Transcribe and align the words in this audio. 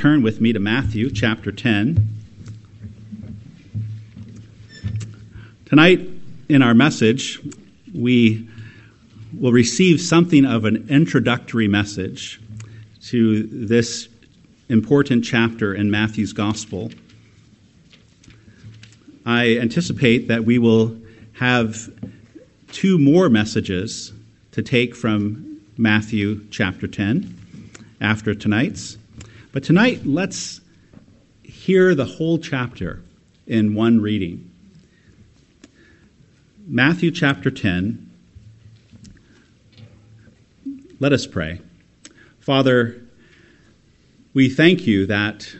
Turn 0.00 0.22
with 0.22 0.40
me 0.40 0.52
to 0.52 0.60
Matthew 0.60 1.10
chapter 1.10 1.50
10. 1.50 2.08
Tonight, 5.64 6.08
in 6.48 6.62
our 6.62 6.72
message, 6.72 7.40
we 7.92 8.48
will 9.36 9.50
receive 9.50 10.00
something 10.00 10.44
of 10.44 10.64
an 10.66 10.86
introductory 10.88 11.66
message 11.66 12.40
to 13.06 13.42
this 13.48 14.08
important 14.68 15.24
chapter 15.24 15.74
in 15.74 15.90
Matthew's 15.90 16.32
Gospel. 16.32 16.92
I 19.26 19.58
anticipate 19.58 20.28
that 20.28 20.44
we 20.44 20.60
will 20.60 20.96
have 21.40 21.92
two 22.70 22.98
more 22.98 23.28
messages 23.28 24.12
to 24.52 24.62
take 24.62 24.94
from 24.94 25.60
Matthew 25.76 26.46
chapter 26.52 26.86
10 26.86 27.34
after 28.00 28.32
tonight's. 28.36 28.96
But 29.50 29.64
tonight, 29.64 30.02
let's 30.04 30.60
hear 31.42 31.94
the 31.94 32.04
whole 32.04 32.38
chapter 32.38 33.02
in 33.46 33.74
one 33.74 34.02
reading. 34.02 34.50
Matthew 36.66 37.10
chapter 37.10 37.50
10. 37.50 38.10
Let 41.00 41.14
us 41.14 41.26
pray. 41.26 41.62
Father, 42.40 43.02
we 44.34 44.50
thank 44.50 44.86
you 44.86 45.06
that 45.06 45.50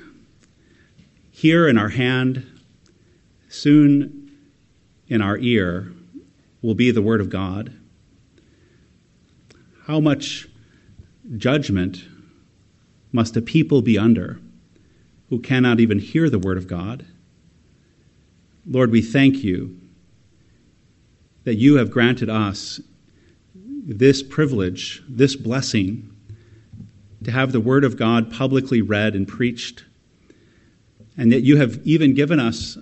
here 1.30 1.66
in 1.66 1.78
our 1.78 1.88
hand, 1.88 2.44
soon 3.48 4.36
in 5.08 5.22
our 5.22 5.38
ear, 5.38 5.90
will 6.60 6.74
be 6.74 6.90
the 6.90 7.00
Word 7.00 7.22
of 7.22 7.30
God. 7.30 7.72
How 9.86 9.98
much 9.98 10.46
judgment 11.38 12.04
must 13.18 13.36
a 13.36 13.42
people 13.42 13.82
be 13.82 13.98
under 13.98 14.38
who 15.28 15.40
cannot 15.40 15.80
even 15.80 15.98
hear 15.98 16.30
the 16.30 16.38
word 16.38 16.56
of 16.56 16.68
God? 16.68 17.04
Lord, 18.64 18.92
we 18.92 19.02
thank 19.02 19.38
you 19.38 19.76
that 21.42 21.56
you 21.56 21.78
have 21.78 21.90
granted 21.90 22.30
us 22.30 22.80
this 23.56 24.22
privilege, 24.22 25.02
this 25.08 25.34
blessing, 25.34 26.14
to 27.24 27.32
have 27.32 27.50
the 27.50 27.58
word 27.58 27.82
of 27.82 27.96
God 27.96 28.30
publicly 28.30 28.82
read 28.82 29.16
and 29.16 29.26
preached, 29.26 29.84
and 31.16 31.32
that 31.32 31.40
you 31.40 31.56
have 31.56 31.84
even 31.84 32.14
given 32.14 32.38
us 32.38 32.78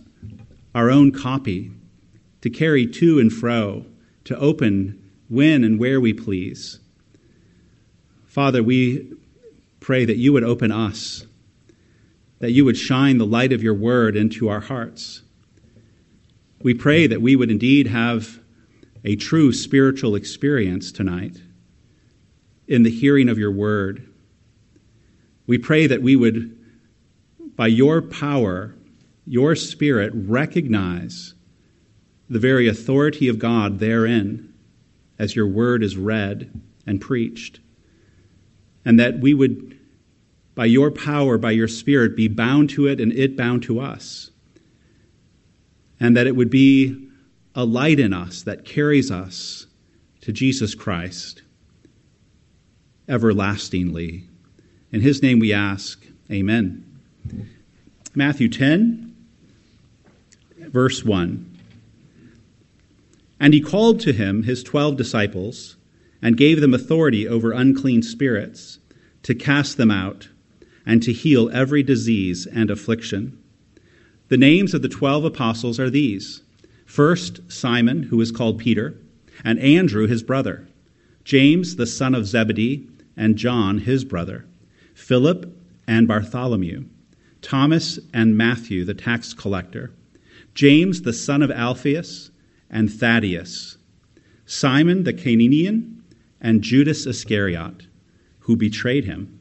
our 0.75 0.91
own 0.91 1.13
copy 1.13 1.71
to 2.43 2.51
carry 2.51 2.87
to 2.87 3.19
and 3.19 3.33
fro, 3.33 3.87
to 4.25 4.39
open 4.39 5.03
when 5.31 5.65
and 5.65 5.79
where 5.79 5.99
we 5.99 6.13
please. 6.13 6.79
Father, 8.27 8.63
we 8.63 9.17
pray 9.87 10.05
that 10.05 10.17
you 10.17 10.33
would 10.33 10.43
open 10.43 10.73
us, 10.73 11.25
that 12.41 12.51
you 12.51 12.65
would 12.65 12.77
shine 12.77 13.19
the 13.19 13.25
light 13.25 13.53
of 13.53 13.63
your 13.63 13.73
word 13.73 14.17
into 14.17 14.49
our 14.49 14.59
hearts. 14.59 15.23
We 16.61 16.75
pray 16.75 17.07
that 17.07 17.23
we 17.23 17.37
would 17.37 17.53
indeed 17.53 17.87
have 17.87 18.41
a 19.05 19.15
true 19.15 19.53
spiritual 19.53 20.17
experience 20.17 20.91
tonight 20.91 21.37
in 22.67 22.83
the 22.83 22.91
hearing 22.91 23.29
of 23.29 23.39
your 23.39 23.53
word. 23.53 24.13
We 25.47 25.57
pray 25.57 25.87
that 25.87 26.03
we 26.03 26.17
would, 26.17 26.59
by 27.55 27.69
your 27.69 28.03
power, 28.03 28.75
your 29.25 29.55
spirit, 29.55 30.11
recognize 30.17 31.35
the 32.29 32.41
very 32.41 32.67
authority 32.67 33.29
of 33.29 33.39
God 33.39 33.79
therein 33.79 34.53
as 35.17 35.37
your 35.37 35.47
word 35.47 35.85
is 35.85 35.97
read 35.97 36.61
and 36.89 37.01
preached. 37.01 37.61
And 38.85 38.99
that 38.99 39.21
we 39.21 39.33
would 39.33 39.76
by 40.57 40.65
your 40.65 40.91
power, 40.91 41.39
by 41.39 41.53
your 41.53 41.69
Spirit, 41.69 42.17
be 42.17 42.27
bound 42.27 42.71
to 42.71 42.89
it 42.89 42.99
and 43.01 43.13
it 43.13 43.37
bound 43.37 43.63
to 43.65 43.79
us. 43.79 44.31
And 46.01 46.17
that 46.17 46.27
it 46.27 46.35
would 46.35 46.51
be 46.51 47.09
a 47.55 47.65
light 47.65 48.01
in 48.01 48.13
us 48.13 48.43
that 48.43 48.65
carries 48.65 49.11
us 49.11 49.67
to 50.23 50.33
Jesus 50.33 50.75
Christ 50.75 51.43
everlastingly. 53.09 54.25
In 54.91 55.01
his 55.03 55.23
name 55.23 55.39
we 55.39 55.53
ask, 55.53 56.05
Amen. 56.31 56.83
Matthew 58.15 58.49
10, 58.49 59.15
verse 60.59 61.05
1. 61.05 61.59
And 63.39 63.53
he 63.53 63.61
called 63.61 64.01
to 64.01 64.13
him 64.13 64.43
his 64.43 64.63
twelve 64.63 64.97
disciples 64.97 65.77
and 66.23 66.37
gave 66.37 66.63
them 66.63 66.73
authority 66.73 67.29
over 67.29 67.53
unclean 67.53 68.03
spirits 68.03 68.79
to 69.23 69.35
cast 69.35 69.77
them 69.77 69.91
out 69.91 70.29
and 70.87 71.03
to 71.03 71.13
heal 71.13 71.51
every 71.53 71.83
disease 71.83 72.47
and 72.47 72.71
affliction. 72.71 73.37
The 74.29 74.37
names 74.37 74.73
of 74.73 74.83
the 74.83 74.89
twelve 74.89 75.25
apostles 75.25 75.79
are 75.79 75.91
these 75.91 76.43
first, 76.87 77.41
Simon, 77.51 78.05
who 78.05 78.21
is 78.21 78.31
called 78.31 78.59
Peter, 78.61 78.97
and 79.45 79.59
Andrew, 79.59 80.07
his 80.07 80.23
brother, 80.23 80.67
James, 81.25 81.77
the 81.77 81.87
son 81.87 82.15
of 82.15 82.27
Zebedee, 82.27 82.87
and 83.17 83.37
John, 83.37 83.79
his 83.79 84.05
brother, 84.05 84.47
Philip 84.95 85.53
and 85.87 86.07
Bartholomew, 86.07 86.85
Thomas 87.43 87.99
and 88.15 88.37
Matthew, 88.37 88.85
the 88.85 88.95
tax 88.95 89.35
collector, 89.35 89.93
James, 90.55 91.03
the 91.03 91.13
son 91.13 91.43
of 91.43 91.51
Alphaeus, 91.51 92.31
and 92.71 92.91
Thaddeus, 92.93 93.77
Simon 94.47 95.05
the 95.05 95.13
Cananaean, 95.13 96.01
and 96.41 96.63
Judas 96.63 97.07
Iscariot, 97.07 97.87
who 98.41 98.57
betrayed 98.57 99.05
him. 99.05 99.41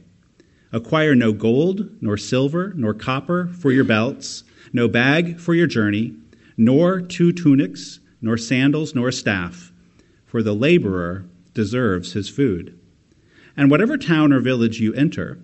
Acquire 0.73 1.15
no 1.15 1.33
gold, 1.33 1.89
nor 2.01 2.17
silver, 2.17 2.73
nor 2.75 2.93
copper 2.93 3.47
for 3.47 3.71
your 3.71 3.83
belts, 3.83 4.43
no 4.71 4.87
bag 4.87 5.39
for 5.39 5.53
your 5.53 5.67
journey, 5.67 6.15
nor 6.55 7.01
two 7.01 7.33
tunics, 7.33 7.99
nor 8.21 8.37
sandals, 8.37 8.95
nor 8.95 9.11
staff, 9.11 9.71
for 10.25 10.41
the 10.41 10.53
laborer 10.53 11.25
deserves 11.53 12.13
his 12.13 12.29
food. 12.29 12.77
And 13.57 13.69
whatever 13.69 13.97
town 13.97 14.31
or 14.31 14.39
village 14.39 14.79
you 14.79 14.93
enter, 14.93 15.39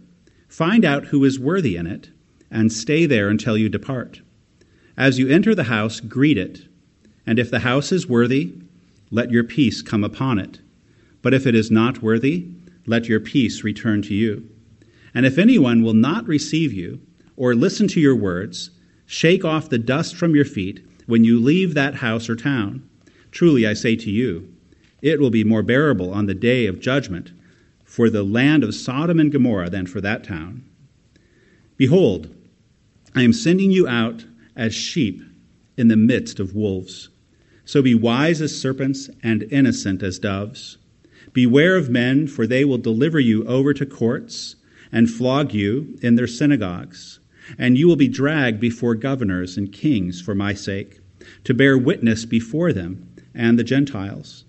find 0.47 0.85
out 0.85 1.05
who 1.05 1.25
is 1.25 1.39
worthy 1.39 1.75
in 1.75 1.87
it, 1.87 2.09
and 2.49 2.71
stay 2.71 3.05
there 3.05 3.27
until 3.27 3.57
you 3.57 3.67
depart. 3.67 4.21
As 4.95 5.19
you 5.19 5.27
enter 5.27 5.53
the 5.53 5.65
house, 5.65 5.99
greet 5.99 6.37
it, 6.37 6.61
and 7.25 7.37
if 7.37 7.51
the 7.51 7.59
house 7.59 7.91
is 7.91 8.07
worthy, 8.07 8.53
let 9.11 9.31
your 9.31 9.43
peace 9.43 9.81
come 9.81 10.03
upon 10.03 10.39
it. 10.39 10.59
But 11.21 11.33
if 11.33 11.45
it 11.45 11.55
is 11.55 11.69
not 11.69 12.01
worthy, 12.01 12.47
let 12.85 13.09
your 13.09 13.19
peace 13.19 13.63
return 13.63 14.01
to 14.03 14.13
you. 14.13 14.49
And 15.13 15.25
if 15.25 15.37
anyone 15.37 15.83
will 15.83 15.93
not 15.93 16.27
receive 16.27 16.73
you 16.73 17.01
or 17.35 17.55
listen 17.55 17.87
to 17.89 17.99
your 17.99 18.15
words, 18.15 18.71
shake 19.05 19.45
off 19.45 19.69
the 19.69 19.77
dust 19.77 20.15
from 20.15 20.35
your 20.35 20.45
feet 20.45 20.85
when 21.05 21.23
you 21.23 21.39
leave 21.39 21.73
that 21.73 21.95
house 21.95 22.29
or 22.29 22.35
town. 22.35 22.87
Truly, 23.31 23.65
I 23.65 23.73
say 23.73 23.95
to 23.95 24.11
you, 24.11 24.53
it 25.01 25.19
will 25.19 25.29
be 25.29 25.43
more 25.43 25.63
bearable 25.63 26.11
on 26.11 26.25
the 26.25 26.33
day 26.33 26.65
of 26.65 26.79
judgment 26.79 27.31
for 27.85 28.09
the 28.09 28.23
land 28.23 28.63
of 28.63 28.75
Sodom 28.75 29.19
and 29.19 29.31
Gomorrah 29.31 29.69
than 29.69 29.87
for 29.87 30.01
that 30.01 30.23
town. 30.23 30.63
Behold, 31.77 32.33
I 33.15 33.21
am 33.21 33.33
sending 33.33 33.71
you 33.71 33.87
out 33.87 34.25
as 34.55 34.75
sheep 34.75 35.21
in 35.77 35.87
the 35.87 35.95
midst 35.95 36.39
of 36.39 36.55
wolves. 36.55 37.09
So 37.65 37.81
be 37.81 37.95
wise 37.95 38.41
as 38.41 38.59
serpents 38.59 39.09
and 39.23 39.43
innocent 39.43 40.03
as 40.03 40.19
doves. 40.19 40.77
Beware 41.33 41.75
of 41.75 41.89
men, 41.89 42.27
for 42.27 42.47
they 42.47 42.65
will 42.65 42.77
deliver 42.77 43.19
you 43.19 43.45
over 43.45 43.73
to 43.73 43.85
courts 43.85 44.55
and 44.91 45.09
flog 45.09 45.53
you 45.53 45.97
in 46.01 46.15
their 46.15 46.27
synagogues. 46.27 47.19
And 47.57 47.77
you 47.77 47.87
will 47.87 47.95
be 47.95 48.07
dragged 48.07 48.59
before 48.59 48.95
governors 48.95 49.57
and 49.57 49.71
kings 49.71 50.21
for 50.21 50.35
my 50.35 50.53
sake, 50.53 50.99
to 51.43 51.53
bear 51.53 51.77
witness 51.77 52.25
before 52.25 52.73
them 52.73 53.07
and 53.33 53.57
the 53.57 53.63
Gentiles. 53.63 54.43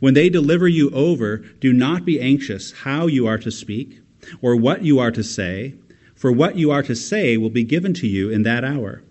When 0.00 0.14
they 0.14 0.28
deliver 0.28 0.66
you 0.66 0.90
over, 0.90 1.38
do 1.60 1.72
not 1.72 2.04
be 2.04 2.20
anxious 2.20 2.72
how 2.72 3.06
you 3.06 3.26
are 3.26 3.38
to 3.38 3.50
speak 3.50 4.00
or 4.40 4.56
what 4.56 4.82
you 4.82 4.98
are 4.98 5.10
to 5.10 5.22
say, 5.22 5.74
for 6.14 6.32
what 6.32 6.56
you 6.56 6.70
are 6.70 6.82
to 6.82 6.94
say 6.94 7.36
will 7.36 7.50
be 7.50 7.64
given 7.64 7.94
to 7.94 8.06
you 8.06 8.30
in 8.30 8.42
that 8.42 8.64
hour. 8.64 9.02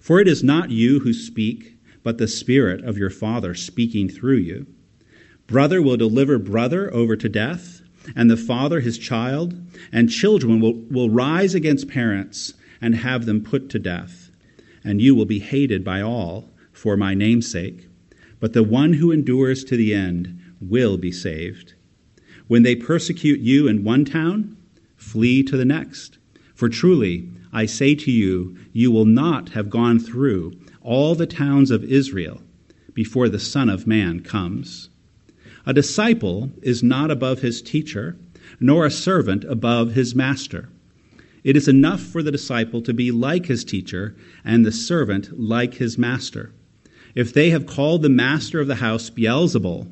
For 0.00 0.20
it 0.20 0.28
is 0.28 0.42
not 0.42 0.70
you 0.70 1.00
who 1.00 1.12
speak, 1.12 1.76
but 2.02 2.18
the 2.18 2.28
Spirit 2.28 2.84
of 2.84 2.98
your 2.98 3.10
Father 3.10 3.54
speaking 3.54 4.08
through 4.08 4.38
you. 4.38 4.66
Brother 5.46 5.80
will 5.80 5.96
deliver 5.96 6.38
brother 6.38 6.92
over 6.92 7.16
to 7.16 7.28
death 7.28 7.81
and 8.16 8.30
the 8.30 8.36
father 8.36 8.80
his 8.80 8.98
child, 8.98 9.54
and 9.92 10.10
children 10.10 10.60
will, 10.60 10.74
will 10.90 11.10
rise 11.10 11.54
against 11.54 11.88
parents 11.88 12.54
and 12.80 12.94
have 12.96 13.26
them 13.26 13.42
put 13.42 13.68
to 13.70 13.78
death. 13.78 14.30
And 14.84 15.00
you 15.00 15.14
will 15.14 15.26
be 15.26 15.38
hated 15.38 15.84
by 15.84 16.00
all 16.00 16.50
for 16.72 16.96
my 16.96 17.14
name's 17.14 17.50
sake. 17.50 17.86
But 18.40 18.52
the 18.52 18.64
one 18.64 18.94
who 18.94 19.12
endures 19.12 19.62
to 19.64 19.76
the 19.76 19.94
end 19.94 20.40
will 20.60 20.96
be 20.96 21.12
saved. 21.12 21.74
When 22.48 22.64
they 22.64 22.74
persecute 22.74 23.40
you 23.40 23.68
in 23.68 23.84
one 23.84 24.04
town, 24.04 24.56
flee 24.96 25.42
to 25.44 25.56
the 25.56 25.64
next. 25.64 26.18
For 26.54 26.68
truly, 26.68 27.28
I 27.52 27.66
say 27.66 27.94
to 27.94 28.10
you, 28.10 28.56
you 28.72 28.90
will 28.90 29.04
not 29.04 29.50
have 29.50 29.70
gone 29.70 29.98
through 29.98 30.58
all 30.80 31.14
the 31.14 31.26
towns 31.26 31.70
of 31.70 31.84
Israel 31.84 32.40
before 32.94 33.28
the 33.28 33.38
Son 33.38 33.68
of 33.68 33.86
Man 33.86 34.20
comes. 34.20 34.88
A 35.64 35.72
disciple 35.72 36.50
is 36.62 36.82
not 36.82 37.10
above 37.10 37.40
his 37.40 37.62
teacher, 37.62 38.16
nor 38.58 38.84
a 38.84 38.90
servant 38.90 39.44
above 39.44 39.92
his 39.92 40.14
master. 40.14 40.68
It 41.44 41.56
is 41.56 41.68
enough 41.68 42.00
for 42.00 42.22
the 42.22 42.32
disciple 42.32 42.82
to 42.82 42.92
be 42.92 43.10
like 43.10 43.46
his 43.46 43.64
teacher, 43.64 44.14
and 44.44 44.64
the 44.64 44.72
servant 44.72 45.38
like 45.38 45.74
his 45.74 45.98
master. 45.98 46.52
If 47.14 47.32
they 47.32 47.50
have 47.50 47.66
called 47.66 48.02
the 48.02 48.08
master 48.08 48.60
of 48.60 48.68
the 48.68 48.76
house 48.76 49.10
Beelzebul, 49.10 49.88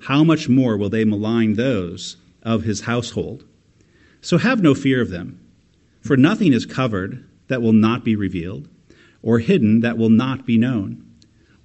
how 0.00 0.24
much 0.24 0.48
more 0.48 0.76
will 0.76 0.88
they 0.88 1.04
malign 1.04 1.54
those 1.54 2.16
of 2.42 2.64
his 2.64 2.82
household? 2.82 3.44
So 4.20 4.38
have 4.38 4.62
no 4.62 4.74
fear 4.74 5.00
of 5.00 5.10
them, 5.10 5.38
for 6.00 6.16
nothing 6.16 6.52
is 6.52 6.66
covered 6.66 7.24
that 7.48 7.62
will 7.62 7.72
not 7.72 8.04
be 8.04 8.16
revealed, 8.16 8.68
or 9.22 9.38
hidden 9.38 9.80
that 9.80 9.98
will 9.98 10.10
not 10.10 10.46
be 10.46 10.58
known. 10.58 11.04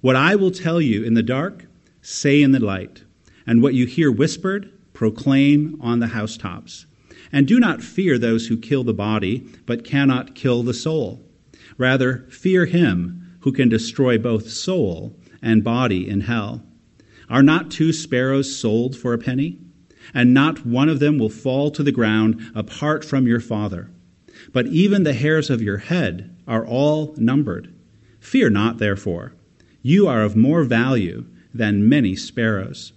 What 0.00 0.16
I 0.16 0.36
will 0.36 0.50
tell 0.50 0.80
you 0.80 1.02
in 1.02 1.14
the 1.14 1.22
dark, 1.22 1.66
say 2.02 2.42
in 2.42 2.52
the 2.52 2.60
light, 2.60 3.02
and 3.46 3.62
what 3.62 3.74
you 3.74 3.86
hear 3.86 4.10
whispered, 4.10 4.72
proclaim 4.92 5.78
on 5.80 6.00
the 6.00 6.08
housetops. 6.08 6.86
And 7.32 7.46
do 7.46 7.60
not 7.60 7.82
fear 7.82 8.18
those 8.18 8.46
who 8.46 8.56
kill 8.56 8.84
the 8.84 8.94
body, 8.94 9.46
but 9.66 9.84
cannot 9.84 10.34
kill 10.34 10.62
the 10.62 10.74
soul. 10.74 11.22
Rather, 11.78 12.26
fear 12.30 12.66
him 12.66 13.38
who 13.40 13.52
can 13.52 13.68
destroy 13.68 14.18
both 14.18 14.48
soul 14.48 15.16
and 15.42 15.62
body 15.62 16.08
in 16.08 16.22
hell. 16.22 16.62
Are 17.28 17.42
not 17.42 17.70
two 17.70 17.92
sparrows 17.92 18.56
sold 18.56 18.96
for 18.96 19.12
a 19.12 19.18
penny? 19.18 19.58
And 20.14 20.32
not 20.32 20.64
one 20.64 20.88
of 20.88 21.00
them 21.00 21.18
will 21.18 21.28
fall 21.28 21.70
to 21.72 21.82
the 21.82 21.92
ground 21.92 22.40
apart 22.54 23.04
from 23.04 23.26
your 23.26 23.40
Father. 23.40 23.90
But 24.52 24.66
even 24.68 25.02
the 25.02 25.12
hairs 25.12 25.50
of 25.50 25.62
your 25.62 25.78
head 25.78 26.36
are 26.46 26.64
all 26.64 27.14
numbered. 27.16 27.74
Fear 28.20 28.50
not, 28.50 28.78
therefore. 28.78 29.34
You 29.82 30.06
are 30.06 30.22
of 30.22 30.36
more 30.36 30.64
value 30.64 31.26
than 31.52 31.88
many 31.88 32.14
sparrows. 32.14 32.92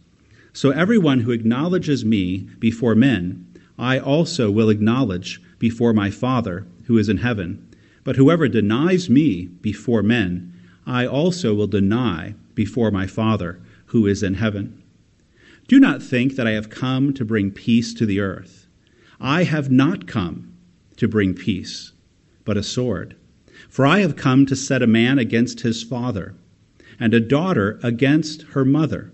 So 0.60 0.72
everyone 0.72 1.22
who 1.22 1.32
acknowledges 1.32 2.04
me 2.04 2.50
before 2.60 2.94
men, 2.94 3.48
I 3.78 3.98
also 3.98 4.52
will 4.52 4.70
acknowledge 4.70 5.42
before 5.58 5.94
my 5.94 6.12
Father 6.12 6.68
who 6.84 6.98
is 6.98 7.08
in 7.08 7.20
heaven. 7.20 7.66
But 8.04 8.18
whoever 8.18 8.50
denies 8.50 9.10
me 9.10 9.46
before 9.46 10.04
men, 10.04 10.54
I 10.86 11.06
also 11.06 11.54
will 11.54 11.68
deny 11.68 12.36
before 12.56 12.92
my 12.92 13.08
Father 13.08 13.62
who 13.86 14.06
is 14.06 14.22
in 14.22 14.34
heaven. 14.34 14.84
Do 15.70 15.80
not 15.80 16.04
think 16.04 16.36
that 16.36 16.46
I 16.46 16.52
have 16.52 16.70
come 16.70 17.14
to 17.14 17.24
bring 17.24 17.52
peace 17.52 17.94
to 17.94 18.06
the 18.06 18.20
earth. 18.20 18.68
I 19.22 19.46
have 19.46 19.72
not 19.72 20.08
come 20.08 20.58
to 20.98 21.08
bring 21.08 21.36
peace, 21.36 21.94
but 22.44 22.58
a 22.58 22.64
sword. 22.64 23.16
For 23.70 23.86
I 23.86 24.00
have 24.00 24.18
come 24.18 24.46
to 24.48 24.58
set 24.58 24.84
a 24.84 24.88
man 24.88 25.20
against 25.20 25.62
his 25.62 25.84
father, 25.84 26.36
and 27.00 27.14
a 27.14 27.22
daughter 27.22 27.80
against 27.82 28.42
her 28.42 28.66
mother, 28.66 29.14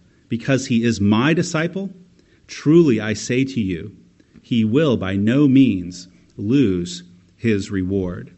because 0.31 0.65
he 0.67 0.85
is 0.85 1.01
my 1.01 1.33
disciple, 1.33 1.89
truly 2.47 3.01
I 3.01 3.11
say 3.11 3.43
to 3.43 3.59
you, 3.59 3.93
he 4.41 4.63
will 4.63 4.95
by 4.95 5.17
no 5.17 5.45
means 5.45 6.07
lose 6.37 7.03
his 7.35 7.69
reward. 7.69 8.33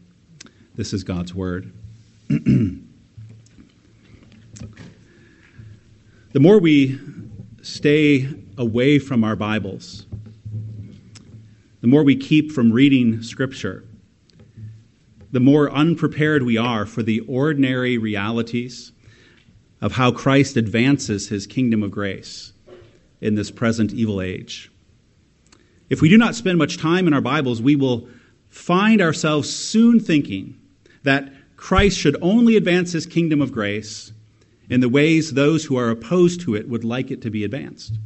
This 0.74 0.92
is 0.92 1.04
God's 1.04 1.32
word. 1.34 1.72
The 6.32 6.40
more 6.40 6.58
we 6.58 6.98
stay 7.62 8.28
away 8.58 8.98
from 8.98 9.22
our 9.22 9.36
Bibles, 9.36 10.04
the 11.80 11.86
more 11.86 12.02
we 12.02 12.16
keep 12.16 12.50
from 12.50 12.72
reading 12.72 13.22
Scripture, 13.22 13.84
the 15.30 15.38
more 15.38 15.70
unprepared 15.70 16.42
we 16.42 16.56
are 16.56 16.86
for 16.86 17.04
the 17.04 17.20
ordinary 17.20 17.98
realities 17.98 18.90
of 19.84 19.92
how 19.92 20.10
Christ 20.10 20.56
advances 20.56 21.28
his 21.28 21.46
kingdom 21.46 21.82
of 21.82 21.90
grace 21.90 22.54
in 23.20 23.34
this 23.34 23.50
present 23.50 23.92
evil 23.92 24.22
age. 24.22 24.72
If 25.90 26.00
we 26.00 26.08
do 26.08 26.16
not 26.16 26.34
spend 26.34 26.56
much 26.56 26.78
time 26.78 27.06
in 27.06 27.12
our 27.12 27.20
Bibles, 27.20 27.60
we 27.60 27.76
will 27.76 28.08
find 28.48 29.02
ourselves 29.02 29.54
soon 29.54 30.00
thinking 30.00 30.58
that 31.02 31.30
Christ 31.58 31.98
should 31.98 32.16
only 32.22 32.56
advance 32.56 32.92
his 32.92 33.04
kingdom 33.04 33.42
of 33.42 33.52
grace 33.52 34.10
in 34.70 34.80
the 34.80 34.88
ways 34.88 35.34
those 35.34 35.66
who 35.66 35.76
are 35.76 35.90
opposed 35.90 36.40
to 36.40 36.54
it 36.54 36.66
would 36.66 36.82
like 36.82 37.10
it 37.10 37.20
to 37.20 37.30
be 37.30 37.44
advanced. 37.44 37.98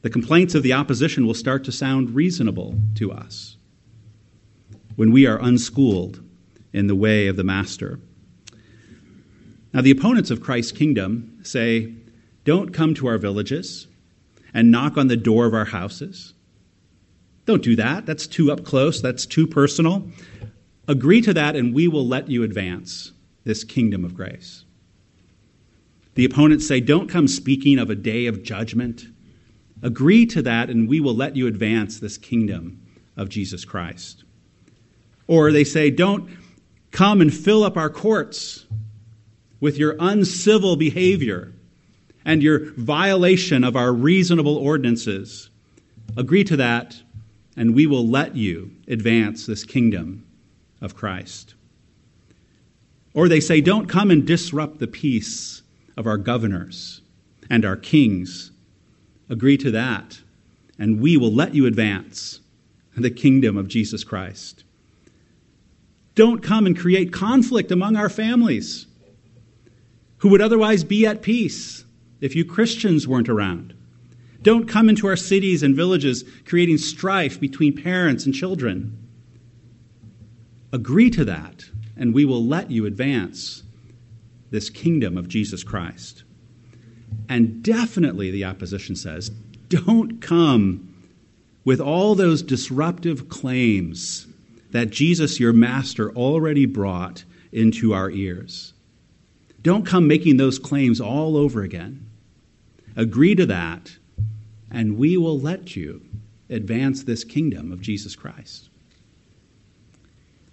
The 0.00 0.08
complaints 0.08 0.54
of 0.54 0.62
the 0.62 0.72
opposition 0.72 1.26
will 1.26 1.34
start 1.34 1.64
to 1.64 1.72
sound 1.72 2.14
reasonable 2.14 2.80
to 2.94 3.12
us 3.12 3.58
when 4.96 5.12
we 5.12 5.26
are 5.26 5.38
unschooled 5.38 6.22
in 6.72 6.86
the 6.86 6.96
way 6.96 7.26
of 7.26 7.36
the 7.36 7.44
Master. 7.44 8.00
Now, 9.72 9.82
the 9.82 9.90
opponents 9.90 10.30
of 10.30 10.40
Christ's 10.40 10.72
kingdom 10.72 11.38
say, 11.42 11.92
Don't 12.44 12.72
come 12.72 12.94
to 12.94 13.06
our 13.06 13.18
villages 13.18 13.86
and 14.54 14.70
knock 14.70 14.96
on 14.96 15.08
the 15.08 15.16
door 15.16 15.46
of 15.46 15.54
our 15.54 15.66
houses. 15.66 16.34
Don't 17.44 17.62
do 17.62 17.76
that. 17.76 18.06
That's 18.06 18.26
too 18.26 18.50
up 18.50 18.64
close. 18.64 19.00
That's 19.00 19.26
too 19.26 19.46
personal. 19.46 20.10
Agree 20.86 21.20
to 21.22 21.34
that, 21.34 21.54
and 21.54 21.74
we 21.74 21.86
will 21.88 22.06
let 22.06 22.28
you 22.28 22.42
advance 22.42 23.12
this 23.44 23.64
kingdom 23.64 24.04
of 24.04 24.14
grace. 24.14 24.64
The 26.14 26.24
opponents 26.24 26.66
say, 26.66 26.80
Don't 26.80 27.08
come 27.08 27.28
speaking 27.28 27.78
of 27.78 27.90
a 27.90 27.94
day 27.94 28.26
of 28.26 28.42
judgment. 28.42 29.04
Agree 29.82 30.26
to 30.26 30.42
that, 30.42 30.70
and 30.70 30.88
we 30.88 30.98
will 30.98 31.14
let 31.14 31.36
you 31.36 31.46
advance 31.46 32.00
this 32.00 32.18
kingdom 32.18 32.82
of 33.16 33.28
Jesus 33.28 33.64
Christ. 33.64 34.24
Or 35.26 35.52
they 35.52 35.64
say, 35.64 35.90
Don't 35.90 36.30
come 36.90 37.20
and 37.20 37.32
fill 37.32 37.62
up 37.62 37.76
our 37.76 37.90
courts 37.90 38.66
with 39.60 39.78
your 39.78 39.96
uncivil 39.98 40.76
behavior 40.76 41.52
and 42.24 42.42
your 42.42 42.72
violation 42.72 43.64
of 43.64 43.76
our 43.76 43.92
reasonable 43.92 44.56
ordinances. 44.56 45.50
Agree 46.16 46.44
to 46.44 46.56
that, 46.56 47.00
and 47.56 47.74
we 47.74 47.86
will 47.86 48.06
let 48.06 48.36
you 48.36 48.70
advance 48.86 49.46
this 49.46 49.64
kingdom 49.64 50.26
of 50.80 50.94
Christ. 50.94 51.54
Or 53.14 53.28
they 53.28 53.40
say, 53.40 53.60
Don't 53.60 53.88
come 53.88 54.10
and 54.10 54.26
disrupt 54.26 54.78
the 54.78 54.86
peace 54.86 55.62
of 55.96 56.06
our 56.06 56.18
governors 56.18 57.00
and 57.50 57.64
our 57.64 57.76
kings. 57.76 58.52
Agree 59.28 59.56
to 59.58 59.70
that, 59.72 60.20
and 60.78 61.00
we 61.00 61.16
will 61.16 61.32
let 61.32 61.54
you 61.54 61.66
advance 61.66 62.40
the 62.94 63.10
kingdom 63.10 63.56
of 63.56 63.68
Jesus 63.68 64.04
Christ. 64.04 64.64
Don't 66.14 66.42
come 66.42 66.66
and 66.66 66.76
create 66.76 67.12
conflict 67.12 67.70
among 67.70 67.96
our 67.96 68.08
families 68.08 68.87
who 70.18 70.28
would 70.28 70.40
otherwise 70.40 70.84
be 70.84 71.06
at 71.06 71.22
peace 71.22 71.84
if 72.20 72.34
you 72.34 72.44
Christians 72.44 73.06
weren't 73.06 73.28
around. 73.28 73.74
Don't 74.42 74.68
come 74.68 74.88
into 74.88 75.06
our 75.06 75.16
cities 75.16 75.62
and 75.62 75.74
villages 75.74 76.24
creating 76.44 76.78
strife 76.78 77.40
between 77.40 77.82
parents 77.82 78.24
and 78.24 78.34
children. 78.34 78.96
Agree 80.72 81.10
to 81.10 81.24
that, 81.24 81.64
and 81.96 82.14
we 82.14 82.24
will 82.24 82.44
let 82.44 82.70
you 82.70 82.86
advance 82.86 83.62
this 84.50 84.70
kingdom 84.70 85.16
of 85.16 85.28
Jesus 85.28 85.62
Christ. 85.64 86.24
And 87.28 87.62
definitely, 87.62 88.30
the 88.30 88.44
opposition 88.44 88.96
says, 88.96 89.30
don't 89.68 90.20
come 90.20 90.94
with 91.64 91.80
all 91.80 92.14
those 92.14 92.42
disruptive 92.42 93.28
claims 93.28 94.26
that 94.70 94.90
Jesus, 94.90 95.40
your 95.40 95.52
master, 95.52 96.10
already 96.12 96.66
brought 96.66 97.24
into 97.52 97.92
our 97.92 98.10
ears. 98.10 98.72
Don't 99.62 99.86
come 99.86 100.06
making 100.06 100.36
those 100.36 100.58
claims 100.58 101.00
all 101.00 101.36
over 101.36 101.62
again. 101.62 102.08
Agree 102.96 103.34
to 103.34 103.46
that, 103.46 103.96
and 104.70 104.98
we 104.98 105.16
will 105.16 105.38
let 105.38 105.76
you 105.76 106.04
advance 106.50 107.02
this 107.02 107.24
kingdom 107.24 107.72
of 107.72 107.80
Jesus 107.80 108.16
Christ. 108.16 108.68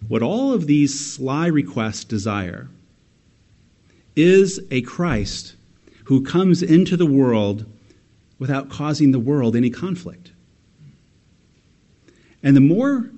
What 0.08 0.22
all 0.22 0.54
of 0.54 0.68
these 0.68 1.14
sly 1.14 1.48
requests 1.48 2.04
desire 2.04 2.70
is 4.16 4.62
a 4.72 4.82
Christ 4.82 5.56
who 6.06 6.24
comes 6.24 6.62
into 6.62 6.96
the 6.96 7.06
world 7.06 7.66
without 8.38 8.70
causing 8.70 9.12
the 9.12 9.20
world 9.20 9.56
any 9.56 9.70
conflict. 9.70 10.32
And 12.44 12.56
the 12.56 12.62
more 12.62 13.10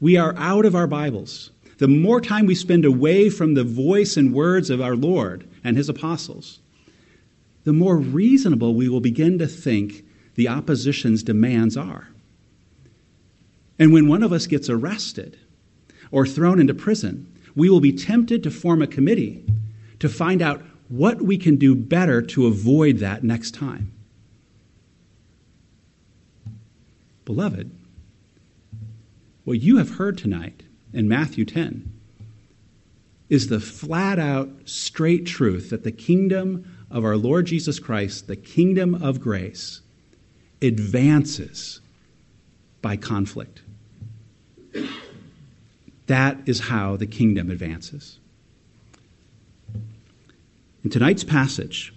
we 0.00 0.16
are 0.16 0.34
out 0.36 0.64
of 0.64 0.74
our 0.74 0.86
Bibles, 0.86 1.51
the 1.82 1.88
more 1.88 2.20
time 2.20 2.46
we 2.46 2.54
spend 2.54 2.84
away 2.84 3.28
from 3.28 3.54
the 3.54 3.64
voice 3.64 4.16
and 4.16 4.32
words 4.32 4.70
of 4.70 4.80
our 4.80 4.94
Lord 4.94 5.48
and 5.64 5.76
his 5.76 5.88
apostles, 5.88 6.60
the 7.64 7.72
more 7.72 7.96
reasonable 7.96 8.76
we 8.76 8.88
will 8.88 9.00
begin 9.00 9.36
to 9.40 9.48
think 9.48 10.04
the 10.36 10.46
opposition's 10.46 11.24
demands 11.24 11.76
are. 11.76 12.06
And 13.80 13.92
when 13.92 14.06
one 14.06 14.22
of 14.22 14.32
us 14.32 14.46
gets 14.46 14.70
arrested 14.70 15.36
or 16.12 16.24
thrown 16.24 16.60
into 16.60 16.72
prison, 16.72 17.26
we 17.56 17.68
will 17.68 17.80
be 17.80 17.92
tempted 17.92 18.44
to 18.44 18.50
form 18.52 18.80
a 18.80 18.86
committee 18.86 19.44
to 19.98 20.08
find 20.08 20.40
out 20.40 20.62
what 20.88 21.20
we 21.20 21.36
can 21.36 21.56
do 21.56 21.74
better 21.74 22.22
to 22.22 22.46
avoid 22.46 22.98
that 22.98 23.24
next 23.24 23.56
time. 23.56 23.92
Beloved, 27.24 27.72
what 29.42 29.60
you 29.60 29.78
have 29.78 29.96
heard 29.96 30.16
tonight 30.16 30.62
in 30.92 31.08
Matthew 31.08 31.44
10 31.44 31.90
is 33.28 33.48
the 33.48 33.60
flat 33.60 34.18
out, 34.18 34.50
straight 34.66 35.24
truth 35.24 35.70
that 35.70 35.84
the 35.84 35.92
kingdom 35.92 36.70
of 36.90 37.04
our 37.04 37.16
Lord 37.16 37.46
Jesus 37.46 37.78
Christ, 37.78 38.26
the 38.26 38.36
kingdom 38.36 38.94
of 39.02 39.20
grace, 39.20 39.80
advances 40.60 41.80
by 42.82 42.96
conflict. 42.96 43.62
That 46.08 46.36
is 46.46 46.60
how 46.60 46.96
the 46.96 47.06
kingdom 47.06 47.50
advances. 47.50 48.18
In 50.84 50.90
tonight's 50.90 51.24
passage, 51.24 51.94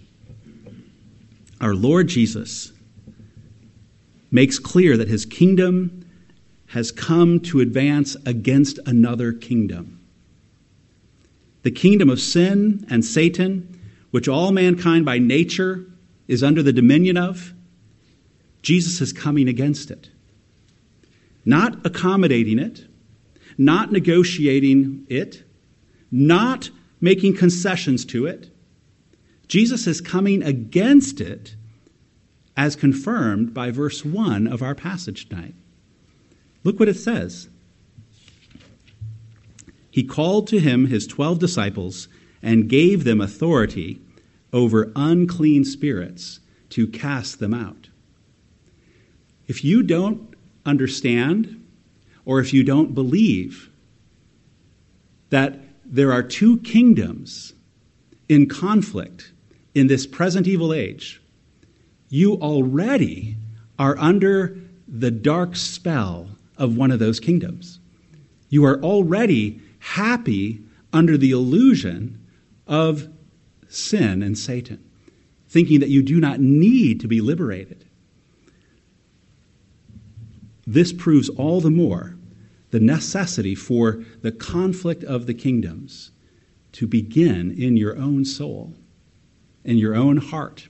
our 1.60 1.74
Lord 1.74 2.08
Jesus 2.08 2.72
makes 4.30 4.58
clear 4.58 4.96
that 4.96 5.08
his 5.08 5.26
kingdom 5.26 6.05
has 6.68 6.90
come 6.90 7.40
to 7.40 7.60
advance 7.60 8.16
against 8.26 8.78
another 8.86 9.32
kingdom. 9.32 10.00
The 11.62 11.70
kingdom 11.70 12.10
of 12.10 12.20
sin 12.20 12.86
and 12.90 13.04
Satan, 13.04 13.80
which 14.10 14.28
all 14.28 14.52
mankind 14.52 15.04
by 15.04 15.18
nature 15.18 15.84
is 16.28 16.42
under 16.42 16.62
the 16.62 16.72
dominion 16.72 17.16
of, 17.16 17.52
Jesus 18.62 19.00
is 19.00 19.12
coming 19.12 19.48
against 19.48 19.90
it. 19.90 20.10
Not 21.44 21.86
accommodating 21.86 22.58
it, 22.58 22.86
not 23.56 23.92
negotiating 23.92 25.06
it, 25.08 25.44
not 26.10 26.70
making 27.00 27.36
concessions 27.36 28.04
to 28.06 28.26
it. 28.26 28.50
Jesus 29.48 29.86
is 29.86 30.00
coming 30.00 30.42
against 30.42 31.20
it 31.20 31.54
as 32.56 32.74
confirmed 32.74 33.54
by 33.54 33.70
verse 33.70 34.04
1 34.04 34.46
of 34.46 34.62
our 34.62 34.74
passage 34.74 35.28
tonight. 35.28 35.54
Look 36.64 36.78
what 36.80 36.88
it 36.88 36.96
says. 36.96 37.48
He 39.90 40.02
called 40.02 40.46
to 40.48 40.58
him 40.58 40.86
his 40.86 41.06
twelve 41.06 41.38
disciples 41.38 42.08
and 42.42 42.68
gave 42.68 43.04
them 43.04 43.20
authority 43.20 44.00
over 44.52 44.92
unclean 44.94 45.64
spirits 45.64 46.40
to 46.70 46.86
cast 46.86 47.38
them 47.38 47.54
out. 47.54 47.88
If 49.46 49.64
you 49.64 49.82
don't 49.82 50.34
understand 50.64 51.64
or 52.24 52.40
if 52.40 52.52
you 52.52 52.62
don't 52.62 52.94
believe 52.94 53.70
that 55.30 55.60
there 55.84 56.12
are 56.12 56.22
two 56.22 56.58
kingdoms 56.58 57.54
in 58.28 58.48
conflict 58.48 59.32
in 59.74 59.86
this 59.86 60.06
present 60.06 60.46
evil 60.46 60.72
age, 60.72 61.22
you 62.08 62.34
already 62.34 63.36
are 63.78 63.96
under 63.98 64.58
the 64.88 65.10
dark 65.10 65.56
spell 65.56 66.35
of 66.58 66.76
one 66.76 66.90
of 66.90 66.98
those 66.98 67.20
kingdoms. 67.20 67.80
You 68.48 68.64
are 68.64 68.80
already 68.82 69.60
happy 69.78 70.60
under 70.92 71.16
the 71.16 71.30
illusion 71.30 72.24
of 72.66 73.08
sin 73.68 74.22
and 74.22 74.36
Satan, 74.36 74.82
thinking 75.48 75.80
that 75.80 75.88
you 75.88 76.02
do 76.02 76.20
not 76.20 76.40
need 76.40 77.00
to 77.00 77.08
be 77.08 77.20
liberated. 77.20 77.84
This 80.66 80.92
proves 80.92 81.28
all 81.28 81.60
the 81.60 81.70
more 81.70 82.16
the 82.70 82.80
necessity 82.80 83.54
for 83.54 84.04
the 84.22 84.32
conflict 84.32 85.04
of 85.04 85.26
the 85.26 85.34
kingdoms 85.34 86.10
to 86.72 86.86
begin 86.86 87.50
in 87.56 87.76
your 87.76 87.96
own 87.96 88.24
soul, 88.24 88.74
in 89.64 89.78
your 89.78 89.94
own 89.94 90.16
heart. 90.16 90.68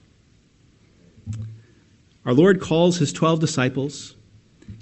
Our 2.24 2.34
Lord 2.34 2.60
calls 2.60 2.98
his 2.98 3.12
12 3.12 3.40
disciples, 3.40 4.14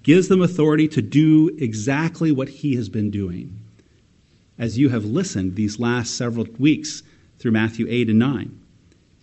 gives 0.02 0.28
them 0.28 0.42
authority 0.42 0.88
to 0.88 1.02
do 1.02 1.50
exactly 1.58 2.30
what 2.32 2.48
he 2.48 2.76
has 2.76 2.88
been 2.88 3.10
doing. 3.10 3.60
As 4.58 4.78
you 4.78 4.90
have 4.90 5.04
listened 5.04 5.56
these 5.56 5.80
last 5.80 6.16
several 6.16 6.46
weeks 6.58 7.02
through 7.38 7.52
Matthew 7.52 7.86
8 7.88 8.10
and 8.10 8.18
9, 8.18 8.60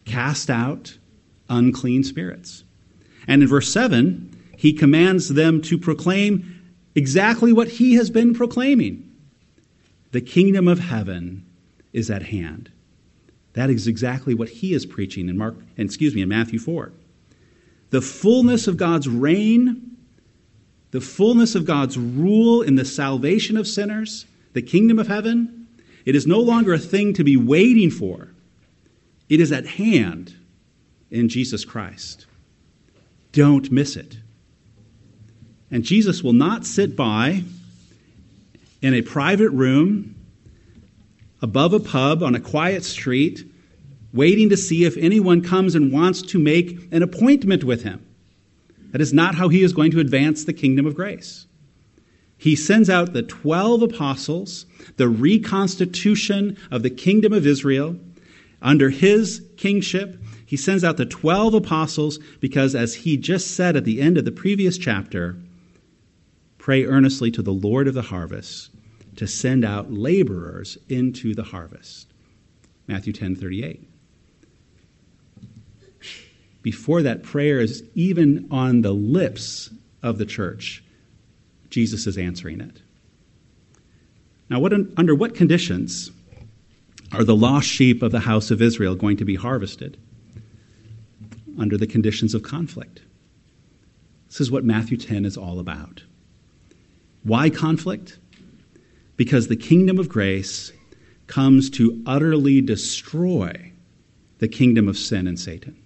cast 0.06 0.50
out 0.50 0.98
unclean 1.50 2.04
spirits. 2.04 2.64
And 3.28 3.42
in 3.42 3.48
verse 3.48 3.72
7, 3.72 4.36
he 4.58 4.74
commands 4.74 5.30
them 5.30 5.62
to 5.64 5.78
proclaim 5.78 6.62
exactly 6.96 7.54
what 7.54 7.68
he 7.68 7.96
has 7.96 8.10
been 8.10 8.34
proclaiming 8.34 9.08
the 10.12 10.22
kingdom 10.22 10.68
of 10.68 10.80
heaven 10.80 11.46
is 11.94 12.10
at 12.10 12.24
hand. 12.24 12.70
That 13.54 13.70
is 13.70 13.88
exactly 13.88 14.34
what 14.34 14.50
he 14.50 14.74
is 14.74 14.86
preaching 14.86 15.30
in 15.30 15.38
Mark, 15.38 15.56
excuse 15.78 16.16
me, 16.16 16.22
in 16.22 16.30
Matthew 16.30 16.60
4. 16.60 16.92
The 17.90 18.02
fullness 18.02 18.68
of 18.68 18.78
God's 18.78 19.08
reign, 19.08 19.91
the 20.92 21.02
fullness 21.02 21.56
of 21.56 21.66
God's 21.66 21.98
rule 21.98 22.62
in 22.62 22.76
the 22.76 22.86
salvation 22.86 23.58
of 23.58 23.68
sinners, 23.68 24.26
the 24.54 24.62
kingdom 24.62 25.00
of 25.00 25.08
heaven, 25.08 25.68
it 26.06 26.16
is 26.16 26.28
no 26.28 26.40
longer 26.40 26.74
a 26.74 26.80
thing 26.80 27.14
to 27.14 27.24
be 27.24 27.38
waiting 27.38 27.90
for. 27.90 28.30
It 29.30 29.40
is 29.40 29.52
at 29.52 29.66
hand 29.66 30.36
in 31.10 31.30
Jesus 31.30 31.64
Christ. 31.64 32.26
Don't 33.32 33.72
miss 33.72 33.96
it. 33.96 34.18
And 35.70 35.84
Jesus 35.84 36.22
will 36.22 36.34
not 36.34 36.66
sit 36.66 36.98
by 36.98 37.44
in 38.82 38.94
a 38.94 39.02
private 39.02 39.52
room 39.52 40.16
above 41.42 41.74
a 41.74 41.80
pub 41.80 42.22
on 42.22 42.36
a 42.36 42.40
quiet 42.40 42.84
street, 42.84 43.46
waiting 44.14 44.50
to 44.50 44.58
see 44.58 44.84
if 44.84 44.98
anyone 44.98 45.42
comes 45.42 45.76
and 45.76 45.92
wants 45.92 46.22
to 46.22 46.40
make 46.40 46.92
an 46.92 47.02
appointment 47.02 47.64
with 47.64 47.84
him. 47.84 48.06
That 48.92 49.02
is 49.02 49.14
not 49.14 49.36
how 49.36 49.50
he 49.50 49.64
is 49.64 49.74
going 49.74 49.92
to 49.92 50.00
advance 50.00 50.44
the 50.44 50.54
kingdom 50.54 50.86
of 50.86 50.96
grace. 50.96 51.48
He 52.38 52.56
sends 52.56 52.90
out 52.90 53.14
the 53.14 53.22
12 53.22 53.84
apostles, 53.84 54.66
the 54.98 55.08
reconstitution 55.08 56.58
of 56.72 56.84
the 56.84 56.90
kingdom 56.90 57.34
of 57.34 57.46
Israel 57.46 57.98
under 58.62 58.90
his 58.90 59.46
kingship. 59.58 60.20
He 60.46 60.58
sends 60.58 60.84
out 60.84 60.98
the 60.98 61.06
12 61.06 61.54
apostles 61.54 62.20
because, 62.40 62.76
as 62.76 62.96
he 62.96 63.18
just 63.18 63.52
said 63.52 63.76
at 63.76 63.86
the 63.86 64.02
end 64.02 64.18
of 64.18 64.26
the 64.26 64.32
previous 64.32 64.78
chapter, 64.78 65.38
Pray 66.58 66.86
earnestly 66.86 67.32
to 67.32 67.42
the 67.42 67.52
Lord 67.54 67.88
of 67.88 67.96
the 67.96 68.04
harvest 68.04 68.70
to 69.16 69.26
send 69.26 69.66
out 69.66 69.92
laborers 69.92 70.78
into 70.90 71.34
the 71.34 71.42
harvest. 71.42 72.14
Matthew 72.88 73.14
10 73.14 73.36
38. 73.36 73.91
Before 76.62 77.02
that 77.02 77.24
prayer 77.24 77.60
is 77.60 77.84
even 77.96 78.48
on 78.52 78.82
the 78.82 78.92
lips 78.92 79.70
of 80.04 80.18
the 80.18 80.26
church, 80.26 80.84
Jesus 81.70 82.08
is 82.08 82.18
answering 82.18 82.62
it. 82.62 82.82
Now, 84.50 84.60
what, 84.60 84.74
under 84.98 85.16
what 85.16 85.36
conditions 85.36 86.12
are 87.12 87.24
the 87.24 87.36
lost 87.36 87.68
sheep 87.68 88.04
of 88.04 88.12
the 88.12 88.20
house 88.20 88.52
of 88.52 88.62
Israel 88.62 88.96
going 88.96 89.18
to 89.18 89.26
be 89.26 89.36
harvested? 89.36 89.98
Under 91.58 91.78
the 91.78 91.88
conditions 91.88 92.34
of 92.34 92.44
conflict. 92.44 93.02
This 94.28 94.42
is 94.42 94.52
what 94.52 94.64
Matthew 94.64 94.98
10 94.98 95.26
is 95.26 95.38
all 95.38 95.60
about. 95.60 96.04
Why 97.24 97.50
conflict? 97.50 98.18
because 99.22 99.48
the 99.48 99.56
kingdom 99.56 100.00
of 100.00 100.10
grace 100.10 100.72
comes 101.28 101.70
to 101.70 102.02
utterly 102.08 102.60
destroy 102.60 103.72
the 104.40 104.48
kingdom 104.48 104.88
of 104.88 104.98
sin 104.98 105.28
and 105.28 105.40
Satan. 105.40 105.81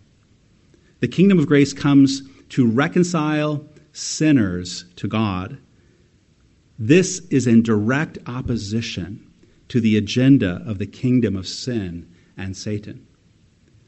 The 1.06 1.12
kingdom 1.12 1.38
of 1.38 1.46
grace 1.46 1.72
comes 1.72 2.24
to 2.50 2.66
reconcile 2.66 3.64
sinners 3.94 4.86
to 4.96 5.08
God. 5.08 5.60
This 6.80 7.20
is 7.30 7.46
in 7.46 7.62
direct 7.62 8.18
opposition 8.26 9.32
to 9.68 9.80
the 9.80 9.98
agenda 9.98 10.64
of 10.66 10.80
the 10.80 10.88
kingdom 10.88 11.36
of 11.36 11.48
sin 11.48 12.12
and 12.36 12.58
Satan. 12.58 13.06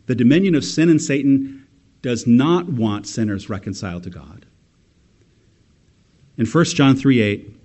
The 0.06 0.14
dominion 0.14 0.54
of 0.54 0.64
sin 0.64 0.90
and 0.90 1.02
Satan 1.02 1.66
does 2.04 2.28
not 2.28 2.70
want 2.70 3.08
sinners 3.08 3.50
reconciled 3.50 4.04
to 4.04 4.12
God. 4.12 4.46
In 6.38 6.46
1 6.46 6.66
John 6.66 6.96
3 6.96 7.20
8, 7.20 7.60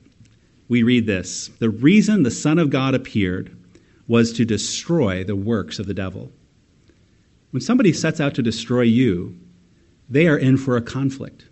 we 0.68 0.82
read 0.82 1.06
this 1.06 1.48
The 1.58 1.68
reason 1.68 2.22
the 2.22 2.30
Son 2.30 2.58
of 2.58 2.70
God 2.70 2.94
appeared 2.94 3.54
was 4.08 4.32
to 4.32 4.46
destroy 4.46 5.22
the 5.24 5.36
works 5.36 5.78
of 5.78 5.84
the 5.84 5.92
devil. 5.92 6.32
When 7.50 7.60
somebody 7.60 7.92
sets 7.92 8.18
out 8.18 8.34
to 8.36 8.42
destroy 8.42 8.84
you, 8.84 9.38
they 10.08 10.26
are 10.26 10.38
in 10.38 10.56
for 10.56 10.76
a 10.76 10.82
conflict. 10.82 11.46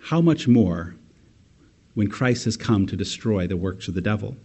How 0.00 0.20
much 0.20 0.48
more 0.48 0.94
when 1.94 2.08
Christ 2.08 2.44
has 2.44 2.56
come 2.56 2.86
to 2.86 2.96
destroy 2.96 3.46
the 3.46 3.56
works 3.56 3.88
of 3.88 3.94
the 3.94 4.00
devil? 4.00 4.36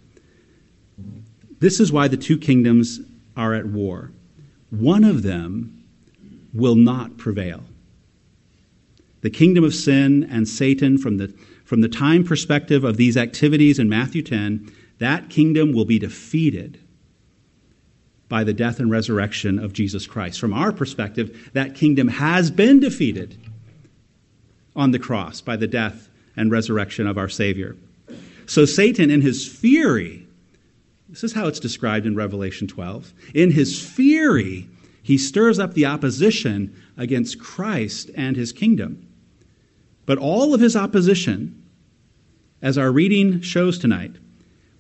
This 1.59 1.79
is 1.79 1.91
why 1.91 2.07
the 2.07 2.17
two 2.17 2.37
kingdoms 2.37 2.99
are 3.37 3.53
at 3.53 3.65
war. 3.65 4.11
One 4.69 5.03
of 5.03 5.23
them 5.23 5.83
will 6.53 6.75
not 6.75 7.17
prevail. 7.17 7.63
The 9.21 9.29
kingdom 9.29 9.63
of 9.63 9.73
sin 9.73 10.27
and 10.29 10.47
Satan, 10.47 10.97
from 10.97 11.17
the, 11.17 11.33
from 11.63 11.81
the 11.81 11.87
time 11.87 12.23
perspective 12.23 12.83
of 12.83 12.97
these 12.97 13.15
activities 13.15 13.79
in 13.79 13.87
Matthew 13.87 14.21
10, 14.21 14.71
that 14.99 15.29
kingdom 15.29 15.73
will 15.73 15.85
be 15.85 15.99
defeated 15.99 16.79
by 18.29 18.43
the 18.43 18.53
death 18.53 18.79
and 18.79 18.89
resurrection 18.89 19.59
of 19.59 19.73
Jesus 19.73 20.07
Christ. 20.07 20.39
From 20.39 20.53
our 20.53 20.71
perspective, 20.71 21.51
that 21.53 21.75
kingdom 21.75 22.07
has 22.07 22.49
been 22.49 22.79
defeated 22.79 23.37
on 24.75 24.91
the 24.91 24.99
cross 24.99 25.41
by 25.41 25.55
the 25.55 25.67
death 25.67 26.09
and 26.35 26.51
resurrection 26.51 27.05
of 27.05 27.17
our 27.17 27.29
Savior. 27.29 27.75
So 28.45 28.65
Satan, 28.65 29.09
in 29.09 29.21
his 29.21 29.47
fury, 29.47 30.27
this 31.09 31.23
is 31.23 31.33
how 31.33 31.47
it's 31.47 31.59
described 31.59 32.05
in 32.05 32.15
Revelation 32.15 32.67
12. 32.67 33.13
In 33.35 33.51
his 33.51 33.79
fury, 33.79 34.67
he 35.03 35.17
stirs 35.17 35.59
up 35.59 35.73
the 35.73 35.85
opposition 35.85 36.75
against 36.97 37.39
Christ 37.39 38.09
and 38.15 38.35
his 38.35 38.51
kingdom. 38.51 39.07
But 40.05 40.17
all 40.17 40.53
of 40.53 40.61
his 40.61 40.75
opposition, 40.75 41.61
as 42.61 42.77
our 42.77 42.91
reading 42.91 43.41
shows 43.41 43.77
tonight, 43.77 44.15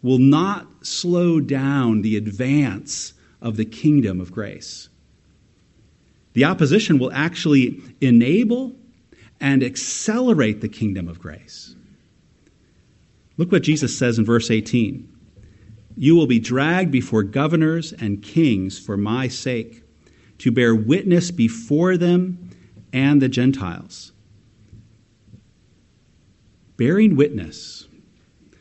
will 0.01 0.17
not 0.17 0.67
slow 0.81 1.39
down 1.39 2.01
the 2.01 2.17
advance 2.17 3.13
of 3.43 3.57
the 3.57 3.65
kingdom 3.65 4.19
of 4.19 4.31
grace. 4.31 4.89
The 6.31 6.45
opposition 6.45 6.97
will 6.97 7.11
actually 7.11 7.81
enable 8.01 8.75
and 9.39 9.61
accelerate 9.61 10.61
the 10.61 10.69
kingdom 10.69 11.07
of 11.07 11.19
grace. 11.19 11.75
Look 13.37 13.51
what 13.51 13.61
Jesus 13.61 13.97
says 13.97 14.17
in 14.17 14.25
verse 14.25 14.49
18 14.49 15.07
You 15.95 16.15
will 16.15 16.25
be 16.25 16.39
dragged 16.39 16.91
before 16.91 17.21
governors 17.21 17.93
and 17.93 18.23
kings 18.23 18.79
for 18.79 18.97
my 18.97 19.27
sake, 19.27 19.83
to 20.39 20.51
bear 20.51 20.73
witness 20.73 21.29
before 21.29 21.97
them 21.97 22.49
and 22.91 23.21
the 23.21 23.29
Gentiles. 23.29 24.11
Bearing 26.77 27.15
witness 27.15 27.87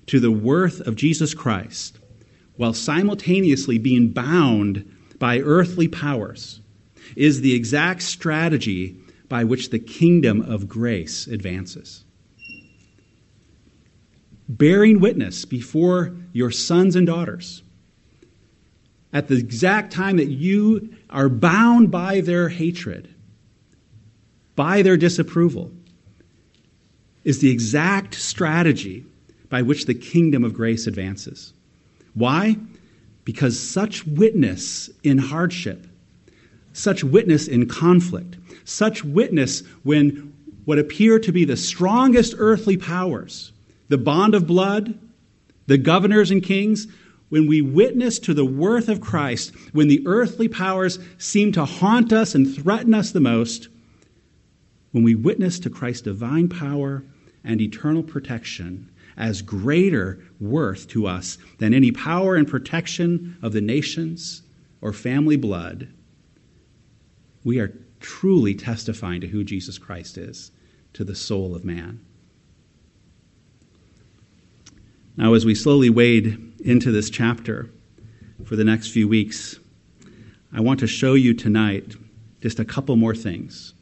to 0.06 0.20
the 0.20 0.30
worth 0.30 0.80
of 0.80 0.96
Jesus 0.96 1.32
Christ 1.32 1.98
while 2.56 2.74
simultaneously 2.74 3.78
being 3.78 4.08
bound 4.08 4.90
by 5.18 5.40
earthly 5.40 5.88
powers 5.88 6.60
is 7.16 7.40
the 7.40 7.54
exact 7.54 8.02
strategy 8.02 8.96
by 9.28 9.44
which 9.44 9.70
the 9.70 9.78
kingdom 9.78 10.40
of 10.42 10.68
grace 10.68 11.26
advances. 11.26 12.04
Bearing 14.48 15.00
witness 15.00 15.44
before 15.44 16.14
your 16.32 16.50
sons 16.50 16.96
and 16.96 17.06
daughters 17.06 17.62
at 19.12 19.28
the 19.28 19.36
exact 19.36 19.92
time 19.92 20.16
that 20.16 20.28
you 20.28 20.94
are 21.10 21.28
bound 21.28 21.90
by 21.90 22.20
their 22.20 22.48
hatred, 22.48 23.14
by 24.56 24.82
their 24.82 24.96
disapproval, 24.96 25.70
is 27.24 27.38
the 27.40 27.50
exact 27.50 28.14
strategy 28.14 29.04
by 29.48 29.62
which 29.62 29.86
the 29.86 29.94
kingdom 29.94 30.44
of 30.44 30.54
grace 30.54 30.86
advances. 30.86 31.52
Why? 32.14 32.56
Because 33.24 33.58
such 33.58 34.06
witness 34.06 34.90
in 35.02 35.18
hardship, 35.18 35.86
such 36.72 37.04
witness 37.04 37.48
in 37.48 37.68
conflict, 37.68 38.36
such 38.64 39.04
witness 39.04 39.62
when 39.82 40.32
what 40.64 40.78
appear 40.78 41.18
to 41.18 41.32
be 41.32 41.44
the 41.44 41.56
strongest 41.56 42.34
earthly 42.38 42.76
powers, 42.76 43.52
the 43.88 43.98
bond 43.98 44.34
of 44.34 44.46
blood, 44.46 44.98
the 45.66 45.78
governors 45.78 46.30
and 46.30 46.42
kings, 46.42 46.86
when 47.28 47.46
we 47.46 47.62
witness 47.62 48.18
to 48.18 48.34
the 48.34 48.44
worth 48.44 48.88
of 48.88 49.00
Christ, 49.00 49.52
when 49.72 49.88
the 49.88 50.02
earthly 50.06 50.48
powers 50.48 50.98
seem 51.18 51.52
to 51.52 51.64
haunt 51.64 52.12
us 52.12 52.34
and 52.34 52.54
threaten 52.54 52.92
us 52.92 53.10
the 53.10 53.20
most, 53.20 53.68
when 54.90 55.02
we 55.02 55.14
witness 55.14 55.58
to 55.60 55.70
Christ's 55.70 56.02
divine 56.02 56.48
power 56.48 57.02
and 57.42 57.60
eternal 57.60 58.02
protection, 58.02 58.90
as 59.22 59.40
greater 59.40 60.18
worth 60.40 60.88
to 60.88 61.06
us 61.06 61.38
than 61.58 61.72
any 61.72 61.92
power 61.92 62.34
and 62.34 62.48
protection 62.48 63.38
of 63.40 63.52
the 63.52 63.60
nations 63.60 64.42
or 64.80 64.92
family 64.92 65.36
blood, 65.36 65.86
we 67.44 67.60
are 67.60 67.72
truly 68.00 68.52
testifying 68.52 69.20
to 69.20 69.28
who 69.28 69.44
Jesus 69.44 69.78
Christ 69.78 70.18
is 70.18 70.50
to 70.94 71.04
the 71.04 71.14
soul 71.14 71.54
of 71.54 71.64
man. 71.64 72.04
Now, 75.16 75.34
as 75.34 75.46
we 75.46 75.54
slowly 75.54 75.88
wade 75.88 76.54
into 76.64 76.90
this 76.90 77.08
chapter 77.08 77.70
for 78.44 78.56
the 78.56 78.64
next 78.64 78.88
few 78.88 79.06
weeks, 79.06 79.56
I 80.52 80.60
want 80.60 80.80
to 80.80 80.88
show 80.88 81.14
you 81.14 81.32
tonight 81.32 81.94
just 82.40 82.58
a 82.58 82.64
couple 82.64 82.96
more 82.96 83.14
things 83.14 83.72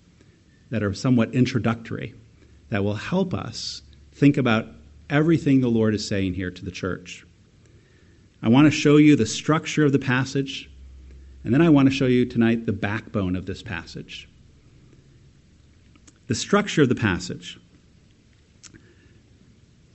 that 0.68 0.82
are 0.82 0.92
somewhat 0.92 1.34
introductory 1.34 2.14
that 2.68 2.84
will 2.84 2.96
help 2.96 3.32
us 3.32 3.80
think 4.12 4.36
about 4.36 4.66
everything 5.10 5.60
the 5.60 5.68
Lord 5.68 5.94
is 5.94 6.06
saying 6.06 6.34
here 6.34 6.50
to 6.50 6.64
the 6.64 6.70
church. 6.70 7.26
I 8.42 8.48
want 8.48 8.66
to 8.66 8.70
show 8.70 8.96
you 8.96 9.16
the 9.16 9.26
structure 9.26 9.84
of 9.84 9.92
the 9.92 9.98
passage, 9.98 10.70
and 11.44 11.52
then 11.52 11.60
I 11.60 11.68
want 11.68 11.88
to 11.88 11.94
show 11.94 12.06
you 12.06 12.24
tonight 12.24 12.64
the 12.64 12.72
backbone 12.72 13.36
of 13.36 13.44
this 13.44 13.62
passage. 13.62 14.28
The 16.28 16.34
structure 16.34 16.82
of 16.82 16.88
the 16.88 16.94
passage. 16.94 17.58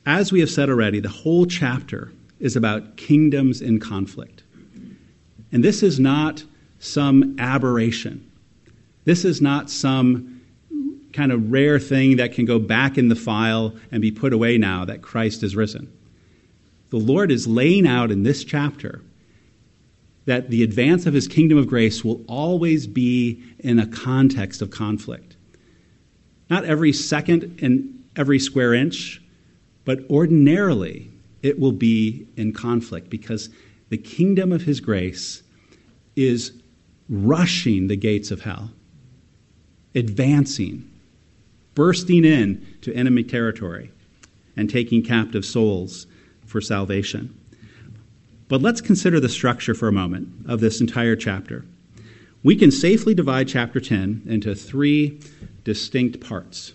As 0.05 0.31
we 0.31 0.41
have 0.41 0.51
said 0.51 0.69
already, 0.69 0.99
the 0.99 1.09
whole 1.09 1.45
chapter 1.45 2.11
is 2.39 2.55
about 2.55 2.97
kingdoms 2.97 3.61
in 3.61 3.79
conflict. 3.79 4.43
And 5.51 5.63
this 5.63 5.81
is 5.81 5.99
not 5.99 6.43
some 6.79 7.35
aberration. 7.39 8.29
This 9.05 9.25
is 9.25 9.41
not 9.41 9.69
some 9.69 10.34
kind 11.15 11.31
of 11.31 11.51
rare 11.51 11.79
thing 11.79 12.17
that 12.17 12.33
can 12.33 12.45
go 12.45 12.59
back 12.59 12.97
in 12.97 13.07
the 13.07 13.15
file 13.15 13.73
and 13.91 14.01
be 14.01 14.11
put 14.11 14.33
away 14.33 14.57
now 14.57 14.85
that 14.85 15.01
Christ 15.01 15.41
is 15.43 15.55
risen. 15.55 15.91
The 16.89 16.97
Lord 16.97 17.31
is 17.31 17.47
laying 17.47 17.87
out 17.87 18.11
in 18.11 18.23
this 18.23 18.43
chapter 18.43 19.01
that 20.25 20.49
the 20.49 20.63
advance 20.63 21.05
of 21.05 21.13
his 21.13 21.27
kingdom 21.27 21.57
of 21.57 21.67
grace 21.67 22.03
will 22.03 22.23
always 22.27 22.87
be 22.87 23.43
in 23.59 23.79
a 23.79 23.87
context 23.87 24.61
of 24.61 24.71
conflict. 24.71 25.35
Not 26.49 26.65
every 26.65 26.93
second 26.93 27.59
and 27.61 28.03
every 28.15 28.39
square 28.39 28.73
inch, 28.73 29.21
but 29.83 29.99
ordinarily 30.09 31.09
it 31.41 31.59
will 31.59 31.71
be 31.71 32.27
in 32.35 32.53
conflict 32.53 33.09
because 33.09 33.49
the 33.89 33.97
kingdom 33.97 34.51
of 34.51 34.63
his 34.63 34.79
grace 34.79 35.43
is 36.15 36.53
rushing 37.07 37.87
the 37.87 37.95
gates 37.95 38.31
of 38.31 38.41
hell, 38.41 38.71
advancing 39.93 40.89
bursting 41.75 42.25
in 42.25 42.65
to 42.81 42.93
enemy 42.93 43.23
territory 43.23 43.91
and 44.57 44.69
taking 44.69 45.03
captive 45.03 45.45
souls 45.45 46.07
for 46.45 46.61
salvation. 46.61 47.37
But 48.47 48.61
let's 48.61 48.81
consider 48.81 49.19
the 49.19 49.29
structure 49.29 49.73
for 49.73 49.87
a 49.87 49.93
moment 49.93 50.29
of 50.47 50.59
this 50.59 50.79
entire 50.81 51.15
chapter. 51.15 51.65
We 52.43 52.55
can 52.55 52.71
safely 52.71 53.13
divide 53.13 53.47
chapter 53.47 53.79
10 53.79 54.23
into 54.27 54.55
three 54.55 55.19
distinct 55.63 56.21
parts. 56.21 56.73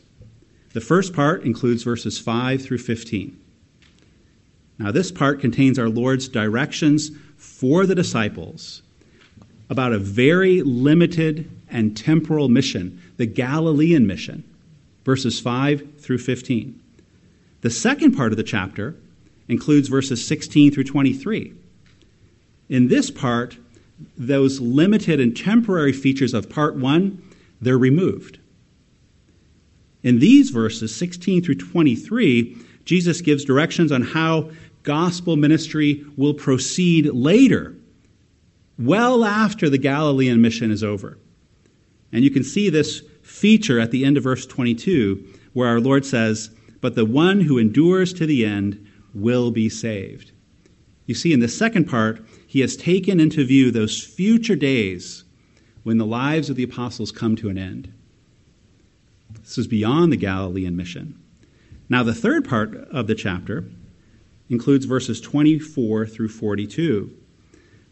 The 0.72 0.80
first 0.80 1.14
part 1.14 1.44
includes 1.44 1.82
verses 1.82 2.18
5 2.18 2.62
through 2.62 2.78
15. 2.78 3.38
Now, 4.78 4.90
this 4.90 5.12
part 5.12 5.40
contains 5.40 5.78
our 5.78 5.88
Lord's 5.88 6.28
directions 6.28 7.10
for 7.36 7.86
the 7.86 7.94
disciples 7.94 8.82
about 9.68 9.92
a 9.92 9.98
very 9.98 10.62
limited 10.62 11.48
and 11.70 11.96
temporal 11.96 12.48
mission, 12.48 13.00
the 13.16 13.26
Galilean 13.26 14.06
mission 14.06 14.42
verses 15.04 15.40
5 15.40 16.00
through 16.00 16.18
15. 16.18 16.80
The 17.62 17.70
second 17.70 18.12
part 18.16 18.32
of 18.32 18.36
the 18.36 18.42
chapter 18.42 18.96
includes 19.48 19.88
verses 19.88 20.26
16 20.26 20.72
through 20.72 20.84
23. 20.84 21.52
In 22.68 22.88
this 22.88 23.10
part, 23.10 23.58
those 24.16 24.60
limited 24.60 25.20
and 25.20 25.36
temporary 25.36 25.92
features 25.92 26.34
of 26.34 26.48
part 26.48 26.76
1, 26.76 27.22
they're 27.60 27.76
removed. 27.76 28.38
In 30.02 30.18
these 30.18 30.50
verses 30.50 30.94
16 30.94 31.42
through 31.42 31.56
23, 31.56 32.56
Jesus 32.84 33.20
gives 33.20 33.44
directions 33.44 33.92
on 33.92 34.02
how 34.02 34.50
gospel 34.82 35.36
ministry 35.36 36.04
will 36.16 36.32
proceed 36.32 37.06
later, 37.06 37.74
well 38.78 39.24
after 39.24 39.68
the 39.68 39.78
Galilean 39.78 40.40
mission 40.40 40.70
is 40.70 40.82
over. 40.82 41.18
And 42.12 42.24
you 42.24 42.30
can 42.30 42.44
see 42.44 42.70
this 42.70 43.02
feature 43.30 43.78
at 43.78 43.90
the 43.90 44.04
end 44.04 44.16
of 44.16 44.24
verse 44.24 44.44
22, 44.44 45.24
where 45.52 45.68
our 45.68 45.80
Lord 45.80 46.04
says, 46.04 46.50
But 46.80 46.94
the 46.94 47.06
one 47.06 47.40
who 47.40 47.58
endures 47.58 48.12
to 48.14 48.26
the 48.26 48.44
end 48.44 48.86
will 49.14 49.50
be 49.50 49.68
saved. 49.68 50.32
You 51.06 51.14
see, 51.14 51.32
in 51.32 51.40
the 51.40 51.48
second 51.48 51.86
part, 51.86 52.24
he 52.46 52.60
has 52.60 52.76
taken 52.76 53.18
into 53.18 53.44
view 53.44 53.70
those 53.70 54.02
future 54.02 54.56
days 54.56 55.24
when 55.82 55.98
the 55.98 56.06
lives 56.06 56.50
of 56.50 56.56
the 56.56 56.62
apostles 56.62 57.10
come 57.10 57.36
to 57.36 57.48
an 57.48 57.58
end. 57.58 57.92
This 59.40 59.58
is 59.58 59.66
beyond 59.66 60.12
the 60.12 60.16
Galilean 60.16 60.76
mission. 60.76 61.18
Now, 61.88 62.02
the 62.02 62.14
third 62.14 62.48
part 62.48 62.74
of 62.74 63.06
the 63.06 63.14
chapter 63.14 63.64
includes 64.48 64.84
verses 64.84 65.20
24 65.20 66.06
through 66.06 66.28
42. 66.28 67.12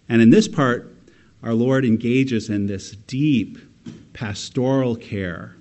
And 0.08 0.20
in 0.20 0.30
this 0.30 0.48
part, 0.48 0.94
our 1.42 1.54
Lord 1.54 1.84
engages 1.84 2.50
in 2.50 2.66
this 2.66 2.92
deep 2.92 3.58
pastoral 4.18 4.96
care 4.96 5.54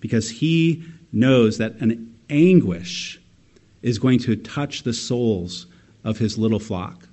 because 0.00 0.28
he 0.28 0.82
knows 1.12 1.58
that 1.58 1.76
an 1.76 2.12
anguish 2.28 3.20
is 3.82 4.00
going 4.00 4.18
to 4.18 4.34
touch 4.34 4.82
the 4.82 4.92
souls 4.92 5.66
of 6.02 6.18
his 6.18 6.36
little 6.36 6.58
flock. 6.58 7.08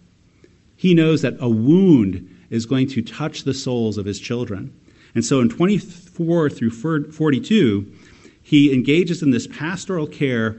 He 0.75 0.95
knows 0.95 1.21
that 1.21 1.37
a 1.39 1.47
wound 1.47 2.35
is 2.49 2.65
going 2.65 2.87
to 2.89 3.03
touch 3.03 3.43
the 3.43 3.53
souls 3.53 3.99
of 3.99 4.07
his 4.07 4.19
children. 4.19 4.73
And 5.13 5.23
so 5.23 5.39
in 5.39 5.49
24 5.49 6.49
through 6.49 6.71
42, 7.11 7.93
he 8.41 8.73
engages 8.73 9.21
in 9.21 9.29
this 9.29 9.45
pastoral 9.45 10.07
care 10.07 10.57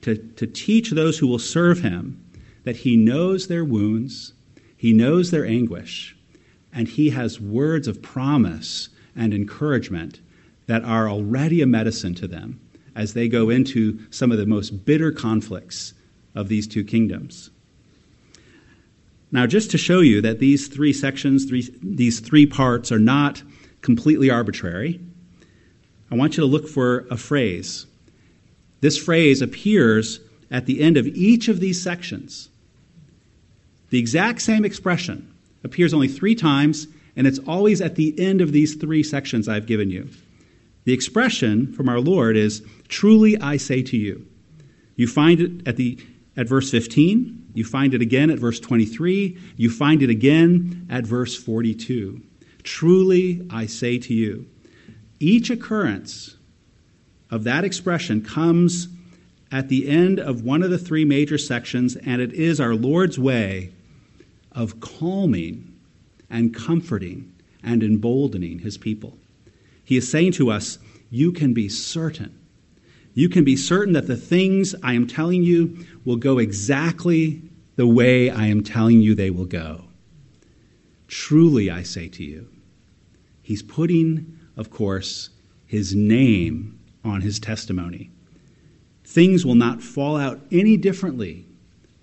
to, 0.00 0.16
to 0.16 0.46
teach 0.46 0.90
those 0.90 1.18
who 1.18 1.26
will 1.26 1.38
serve 1.38 1.80
him 1.80 2.24
that 2.64 2.76
he 2.76 2.96
knows 2.96 3.48
their 3.48 3.64
wounds, 3.64 4.32
he 4.74 4.94
knows 4.94 5.30
their 5.30 5.44
anguish, 5.44 6.16
and 6.72 6.88
he 6.88 7.10
has 7.10 7.38
words 7.38 7.86
of 7.86 8.00
promise 8.00 8.88
and 9.16 9.32
encouragement 9.32 10.20
that 10.66 10.84
are 10.84 11.08
already 11.08 11.62
a 11.62 11.66
medicine 11.66 12.14
to 12.14 12.28
them 12.28 12.60
as 12.94 13.14
they 13.14 13.28
go 13.28 13.50
into 13.50 13.98
some 14.10 14.32
of 14.32 14.38
the 14.38 14.46
most 14.46 14.84
bitter 14.84 15.12
conflicts 15.12 15.94
of 16.34 16.48
these 16.48 16.66
two 16.66 16.84
kingdoms. 16.84 17.50
Now, 19.32 19.46
just 19.46 19.70
to 19.72 19.78
show 19.78 20.00
you 20.00 20.20
that 20.22 20.38
these 20.38 20.68
three 20.68 20.92
sections, 20.92 21.44
three, 21.44 21.68
these 21.82 22.20
three 22.20 22.46
parts, 22.46 22.90
are 22.92 22.98
not 22.98 23.42
completely 23.82 24.30
arbitrary, 24.30 25.00
I 26.10 26.14
want 26.14 26.36
you 26.36 26.42
to 26.42 26.46
look 26.46 26.68
for 26.68 27.06
a 27.10 27.16
phrase. 27.16 27.86
This 28.80 28.96
phrase 28.96 29.42
appears 29.42 30.20
at 30.50 30.66
the 30.66 30.80
end 30.80 30.96
of 30.96 31.06
each 31.06 31.48
of 31.48 31.60
these 31.60 31.82
sections. 31.82 32.48
The 33.90 33.98
exact 33.98 34.42
same 34.42 34.64
expression 34.64 35.34
appears 35.64 35.92
only 35.92 36.08
three 36.08 36.34
times, 36.34 36.86
and 37.16 37.26
it's 37.26 37.40
always 37.40 37.80
at 37.80 37.96
the 37.96 38.18
end 38.20 38.40
of 38.40 38.52
these 38.52 38.74
three 38.74 39.02
sections 39.02 39.48
I've 39.48 39.66
given 39.66 39.90
you. 39.90 40.08
The 40.84 40.92
expression 40.92 41.72
from 41.72 41.88
our 41.88 41.98
Lord 41.98 42.36
is, 42.36 42.62
Truly 42.88 43.38
I 43.40 43.56
say 43.56 43.82
to 43.82 43.96
you. 43.96 44.26
You 44.94 45.08
find 45.08 45.40
it 45.40 45.66
at, 45.66 45.76
the, 45.76 45.98
at 46.36 46.48
verse 46.48 46.70
15, 46.70 47.50
you 47.54 47.64
find 47.64 47.94
it 47.94 48.02
again 48.02 48.30
at 48.30 48.38
verse 48.38 48.60
23, 48.60 49.36
you 49.56 49.70
find 49.70 50.02
it 50.02 50.10
again 50.10 50.86
at 50.90 51.04
verse 51.04 51.34
42. 51.36 52.22
Truly 52.62 53.46
I 53.50 53.66
say 53.66 53.98
to 53.98 54.14
you. 54.14 54.46
Each 55.18 55.50
occurrence 55.50 56.36
of 57.30 57.44
that 57.44 57.64
expression 57.64 58.22
comes 58.22 58.88
at 59.50 59.68
the 59.68 59.88
end 59.88 60.20
of 60.20 60.42
one 60.42 60.62
of 60.62 60.70
the 60.70 60.78
three 60.78 61.04
major 61.04 61.38
sections, 61.38 61.96
and 61.96 62.20
it 62.20 62.32
is 62.32 62.60
our 62.60 62.74
Lord's 62.74 63.18
way 63.18 63.72
of 64.52 64.80
calming 64.80 65.75
and 66.30 66.54
comforting 66.54 67.32
and 67.62 67.82
emboldening 67.82 68.60
his 68.60 68.76
people. 68.76 69.16
He 69.84 69.96
is 69.96 70.10
saying 70.10 70.32
to 70.32 70.50
us, 70.50 70.78
You 71.10 71.32
can 71.32 71.54
be 71.54 71.68
certain. 71.68 72.38
You 73.14 73.28
can 73.28 73.44
be 73.44 73.56
certain 73.56 73.94
that 73.94 74.06
the 74.06 74.16
things 74.16 74.74
I 74.82 74.92
am 74.92 75.06
telling 75.06 75.42
you 75.42 75.86
will 76.04 76.16
go 76.16 76.38
exactly 76.38 77.42
the 77.76 77.86
way 77.86 78.30
I 78.30 78.46
am 78.46 78.62
telling 78.62 79.00
you 79.00 79.14
they 79.14 79.30
will 79.30 79.46
go. 79.46 79.84
Truly, 81.08 81.70
I 81.70 81.82
say 81.82 82.08
to 82.08 82.24
you. 82.24 82.48
He's 83.42 83.62
putting 83.62 84.36
of 84.56 84.70
course, 84.70 85.30
his 85.66 85.94
name 85.94 86.80
on 87.04 87.20
his 87.20 87.38
testimony. 87.38 88.10
Things 89.04 89.44
will 89.44 89.54
not 89.54 89.82
fall 89.82 90.16
out 90.16 90.40
any 90.50 90.76
differently 90.76 91.46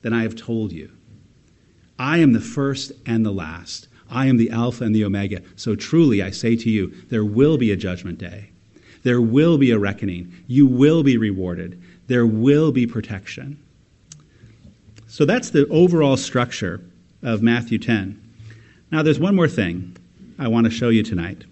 than 0.01 0.13
I 0.13 0.23
have 0.23 0.35
told 0.35 0.71
you. 0.71 0.91
I 1.97 2.19
am 2.19 2.33
the 2.33 2.39
first 2.39 2.91
and 3.05 3.25
the 3.25 3.31
last. 3.31 3.87
I 4.09 4.27
am 4.27 4.37
the 4.37 4.49
Alpha 4.49 4.83
and 4.83 4.95
the 4.95 5.05
Omega. 5.05 5.41
So 5.55 5.75
truly, 5.75 6.21
I 6.21 6.29
say 6.29 6.55
to 6.55 6.69
you, 6.69 6.93
there 7.09 7.25
will 7.25 7.57
be 7.57 7.71
a 7.71 7.77
judgment 7.77 8.19
day. 8.19 8.49
There 9.03 9.21
will 9.21 9.57
be 9.57 9.71
a 9.71 9.79
reckoning. 9.79 10.33
You 10.47 10.65
will 10.65 11.03
be 11.03 11.17
rewarded. 11.17 11.81
There 12.07 12.25
will 12.25 12.71
be 12.71 12.87
protection. 12.87 13.59
So 15.07 15.25
that's 15.25 15.51
the 15.51 15.67
overall 15.67 16.17
structure 16.17 16.81
of 17.21 17.41
Matthew 17.41 17.77
10. 17.77 18.19
Now, 18.91 19.03
there's 19.03 19.19
one 19.19 19.35
more 19.35 19.47
thing 19.47 19.95
I 20.39 20.47
want 20.47 20.65
to 20.65 20.71
show 20.71 20.89
you 20.89 21.03
tonight. 21.03 21.43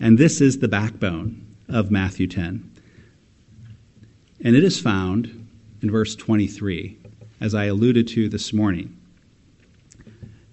And 0.00 0.18
this 0.18 0.40
is 0.40 0.58
the 0.58 0.68
backbone 0.68 1.44
of 1.68 1.90
Matthew 1.90 2.26
10. 2.26 2.70
And 4.44 4.56
it 4.56 4.64
is 4.64 4.80
found 4.80 5.48
in 5.82 5.90
verse 5.90 6.14
23, 6.14 6.96
as 7.40 7.54
I 7.54 7.64
alluded 7.64 8.08
to 8.08 8.28
this 8.28 8.52
morning. 8.52 8.97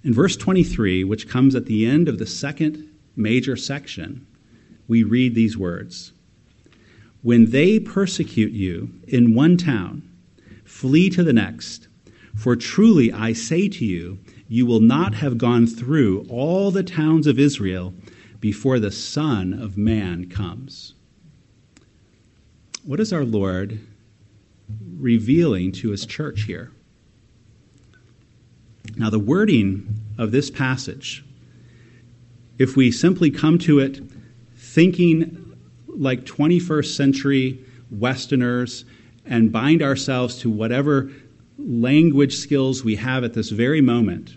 In 0.06 0.14
verse 0.14 0.38
23, 0.38 1.04
which 1.04 1.28
comes 1.28 1.56
at 1.56 1.66
the 1.66 1.84
end 1.84 2.08
of 2.08 2.20
the 2.20 2.28
second 2.28 2.92
major 3.16 3.56
section, 3.56 4.28
we 4.88 5.02
read 5.02 5.34
these 5.34 5.58
words 5.58 6.14
When 7.24 7.50
they 7.50 7.80
persecute 7.80 8.52
you 8.52 8.92
in 9.08 9.34
one 9.34 9.58
town, 9.58 10.08
flee 10.64 11.10
to 11.10 11.24
the 11.24 11.34
next. 11.34 11.88
For 12.36 12.56
truly 12.56 13.12
I 13.12 13.34
say 13.34 13.68
to 13.68 13.84
you, 13.84 14.20
you 14.48 14.68
will 14.68 14.80
not 14.80 15.16
have 15.16 15.40
gone 15.40 15.66
through 15.66 16.28
all 16.30 16.70
the 16.70 16.84
towns 16.84 17.26
of 17.26 17.40
Israel 17.40 17.96
before 18.40 18.78
the 18.78 18.92
Son 18.92 19.54
of 19.54 19.76
Man 19.76 20.30
comes. 20.30 20.94
What 22.84 23.00
is 23.00 23.12
our 23.12 23.26
Lord 23.26 23.80
revealing 25.00 25.72
to 25.72 25.90
his 25.90 26.06
church 26.06 26.44
here? 26.44 26.75
Now, 28.98 29.10
the 29.10 29.20
wording 29.20 30.00
of 30.18 30.32
this 30.32 30.50
passage, 30.50 31.26
if 32.58 32.78
we 32.78 32.92
simply 32.92 33.30
come 33.30 33.58
to 33.60 33.80
it 33.80 34.02
thinking 34.56 35.58
like 35.88 36.26
21st 36.26 36.96
century 36.96 37.64
Westerners 37.92 38.86
and 39.26 39.52
bind 39.52 39.82
ourselves 39.82 40.40
to 40.40 40.50
whatever 40.50 41.12
language 41.58 42.36
skills 42.36 42.84
we 42.84 42.96
have 42.96 43.24
at 43.24 43.34
this 43.34 43.50
very 43.50 43.82
moment, 43.82 44.36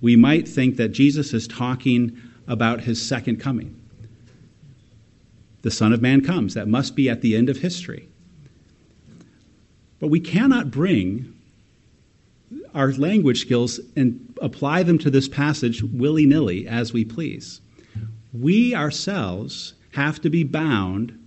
we 0.00 0.16
might 0.16 0.46
think 0.46 0.76
that 0.76 0.88
Jesus 0.88 1.32
is 1.34 1.48
talking 1.48 2.16
about 2.46 2.80
his 2.80 3.04
second 3.04 3.40
coming. 3.40 3.74
The 5.62 5.70
Son 5.70 5.92
of 5.92 6.00
Man 6.00 6.20
comes. 6.20 6.54
That 6.54 6.68
must 6.68 6.94
be 6.94 7.10
at 7.10 7.20
the 7.20 7.36
end 7.36 7.48
of 7.48 7.58
history. 7.58 8.08
But 9.98 10.08
we 10.08 10.20
cannot 10.20 10.70
bring 10.70 11.34
our 12.74 12.92
language 12.92 13.40
skills 13.40 13.80
and 13.96 14.36
apply 14.40 14.82
them 14.82 14.98
to 14.98 15.10
this 15.10 15.28
passage 15.28 15.82
willy 15.82 16.26
nilly 16.26 16.66
as 16.66 16.92
we 16.92 17.04
please. 17.04 17.60
We 18.32 18.74
ourselves 18.74 19.74
have 19.92 20.20
to 20.22 20.30
be 20.30 20.44
bound 20.44 21.18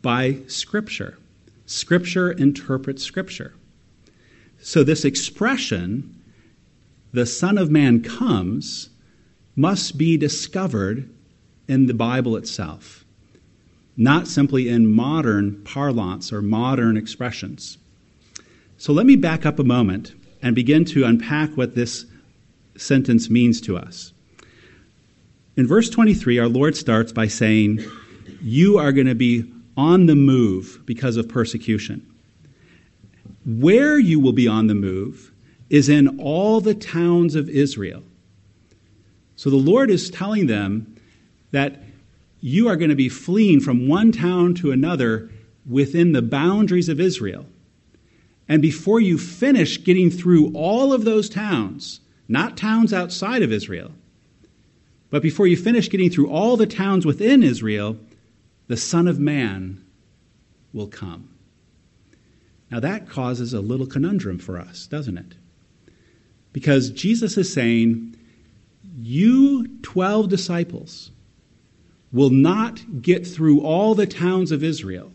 by 0.00 0.38
Scripture. 0.46 1.18
Scripture 1.66 2.32
interprets 2.32 3.02
Scripture. 3.02 3.54
So, 4.60 4.84
this 4.84 5.04
expression, 5.04 6.20
the 7.12 7.26
Son 7.26 7.58
of 7.58 7.70
Man 7.70 8.02
comes, 8.02 8.90
must 9.56 9.98
be 9.98 10.16
discovered 10.16 11.08
in 11.68 11.86
the 11.86 11.94
Bible 11.94 12.36
itself, 12.36 13.04
not 13.96 14.26
simply 14.26 14.68
in 14.68 14.86
modern 14.86 15.62
parlance 15.64 16.32
or 16.32 16.42
modern 16.42 16.96
expressions. 16.96 17.78
So 18.76 18.92
let 18.92 19.06
me 19.06 19.14
back 19.14 19.46
up 19.46 19.58
a 19.58 19.64
moment 19.64 20.12
and 20.42 20.54
begin 20.54 20.84
to 20.86 21.04
unpack 21.04 21.56
what 21.56 21.74
this 21.74 22.04
sentence 22.76 23.30
means 23.30 23.60
to 23.62 23.76
us. 23.76 24.12
In 25.56 25.66
verse 25.66 25.88
23, 25.88 26.38
our 26.38 26.48
Lord 26.48 26.76
starts 26.76 27.12
by 27.12 27.28
saying, 27.28 27.84
You 28.40 28.78
are 28.78 28.92
going 28.92 29.06
to 29.06 29.14
be 29.14 29.50
on 29.76 30.06
the 30.06 30.16
move 30.16 30.82
because 30.84 31.16
of 31.16 31.28
persecution. 31.28 32.06
Where 33.44 33.98
you 33.98 34.20
will 34.20 34.32
be 34.32 34.48
on 34.48 34.66
the 34.66 34.74
move 34.74 35.32
is 35.70 35.88
in 35.88 36.20
all 36.20 36.60
the 36.60 36.74
towns 36.74 37.34
of 37.34 37.48
Israel. 37.48 38.02
So 39.36 39.50
the 39.50 39.56
Lord 39.56 39.90
is 39.90 40.10
telling 40.10 40.46
them 40.46 40.96
that 41.50 41.82
you 42.40 42.68
are 42.68 42.76
going 42.76 42.90
to 42.90 42.96
be 42.96 43.08
fleeing 43.08 43.60
from 43.60 43.88
one 43.88 44.12
town 44.12 44.54
to 44.56 44.72
another 44.72 45.30
within 45.68 46.12
the 46.12 46.22
boundaries 46.22 46.88
of 46.88 47.00
Israel. 47.00 47.46
And 48.48 48.60
before 48.60 49.00
you 49.00 49.18
finish 49.18 49.82
getting 49.82 50.10
through 50.10 50.52
all 50.54 50.92
of 50.92 51.04
those 51.04 51.28
towns, 51.28 52.00
not 52.28 52.56
towns 52.56 52.92
outside 52.92 53.42
of 53.42 53.52
Israel, 53.52 53.92
but 55.10 55.22
before 55.22 55.46
you 55.46 55.56
finish 55.56 55.90
getting 55.90 56.10
through 56.10 56.30
all 56.30 56.56
the 56.56 56.66
towns 56.66 57.04
within 57.04 57.42
Israel, 57.42 57.98
the 58.68 58.76
Son 58.76 59.06
of 59.06 59.18
Man 59.20 59.84
will 60.72 60.86
come. 60.86 61.28
Now 62.70 62.80
that 62.80 63.08
causes 63.08 63.52
a 63.52 63.60
little 63.60 63.86
conundrum 63.86 64.38
for 64.38 64.58
us, 64.58 64.86
doesn't 64.86 65.18
it? 65.18 65.34
Because 66.52 66.90
Jesus 66.90 67.36
is 67.36 67.52
saying, 67.52 68.16
You 68.98 69.68
12 69.82 70.28
disciples 70.28 71.10
will 72.12 72.30
not 72.30 73.02
get 73.02 73.26
through 73.26 73.60
all 73.60 73.94
the 73.94 74.06
towns 74.06 74.52
of 74.52 74.62
Israel 74.62 75.12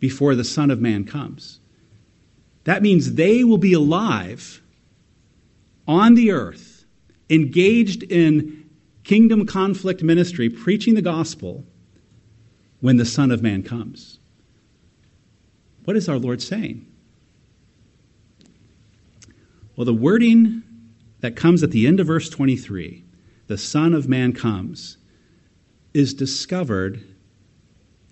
before 0.00 0.34
the 0.34 0.44
Son 0.44 0.70
of 0.70 0.80
Man 0.80 1.04
comes. 1.04 1.59
That 2.70 2.82
means 2.82 3.14
they 3.14 3.42
will 3.42 3.58
be 3.58 3.72
alive 3.72 4.62
on 5.88 6.14
the 6.14 6.30
earth, 6.30 6.84
engaged 7.28 8.04
in 8.04 8.70
kingdom 9.02 9.44
conflict 9.44 10.04
ministry, 10.04 10.48
preaching 10.48 10.94
the 10.94 11.02
gospel 11.02 11.64
when 12.78 12.96
the 12.96 13.04
Son 13.04 13.32
of 13.32 13.42
Man 13.42 13.64
comes. 13.64 14.20
What 15.84 15.96
is 15.96 16.08
our 16.08 16.16
Lord 16.16 16.40
saying? 16.40 16.86
Well, 19.74 19.84
the 19.84 19.92
wording 19.92 20.62
that 21.22 21.34
comes 21.34 21.64
at 21.64 21.72
the 21.72 21.88
end 21.88 21.98
of 21.98 22.06
verse 22.06 22.30
23, 22.30 23.02
the 23.48 23.58
Son 23.58 23.94
of 23.94 24.08
Man 24.08 24.32
comes, 24.32 24.96
is 25.92 26.14
discovered 26.14 27.02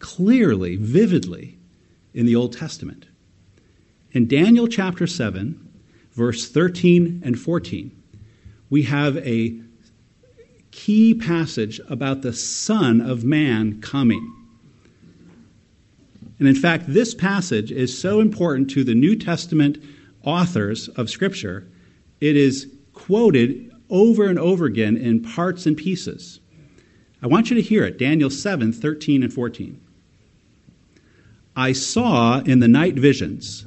clearly, 0.00 0.74
vividly 0.74 1.60
in 2.12 2.26
the 2.26 2.34
Old 2.34 2.54
Testament. 2.54 3.06
In 4.12 4.26
Daniel 4.26 4.66
chapter 4.66 5.06
7, 5.06 5.68
verse 6.12 6.48
13 6.48 7.22
and 7.24 7.38
14, 7.38 7.90
we 8.70 8.84
have 8.84 9.16
a 9.18 9.60
key 10.70 11.12
passage 11.12 11.80
about 11.88 12.22
the 12.22 12.32
Son 12.32 13.00
of 13.00 13.24
Man 13.24 13.80
coming. 13.80 14.34
And 16.38 16.48
in 16.48 16.54
fact, 16.54 16.84
this 16.86 17.14
passage 17.14 17.70
is 17.70 18.00
so 18.00 18.20
important 18.20 18.70
to 18.70 18.84
the 18.84 18.94
New 18.94 19.16
Testament 19.16 19.82
authors 20.22 20.88
of 20.88 21.10
Scripture, 21.10 21.66
it 22.20 22.36
is 22.36 22.70
quoted 22.94 23.72
over 23.90 24.26
and 24.26 24.38
over 24.38 24.64
again 24.64 24.96
in 24.96 25.22
parts 25.22 25.66
and 25.66 25.76
pieces. 25.76 26.40
I 27.22 27.26
want 27.26 27.50
you 27.50 27.56
to 27.56 27.62
hear 27.62 27.84
it 27.84 27.98
Daniel 27.98 28.30
7 28.30 28.72
13 28.72 29.22
and 29.22 29.32
14. 29.32 29.80
I 31.56 31.72
saw 31.72 32.40
in 32.40 32.60
the 32.60 32.68
night 32.68 32.94
visions, 32.94 33.66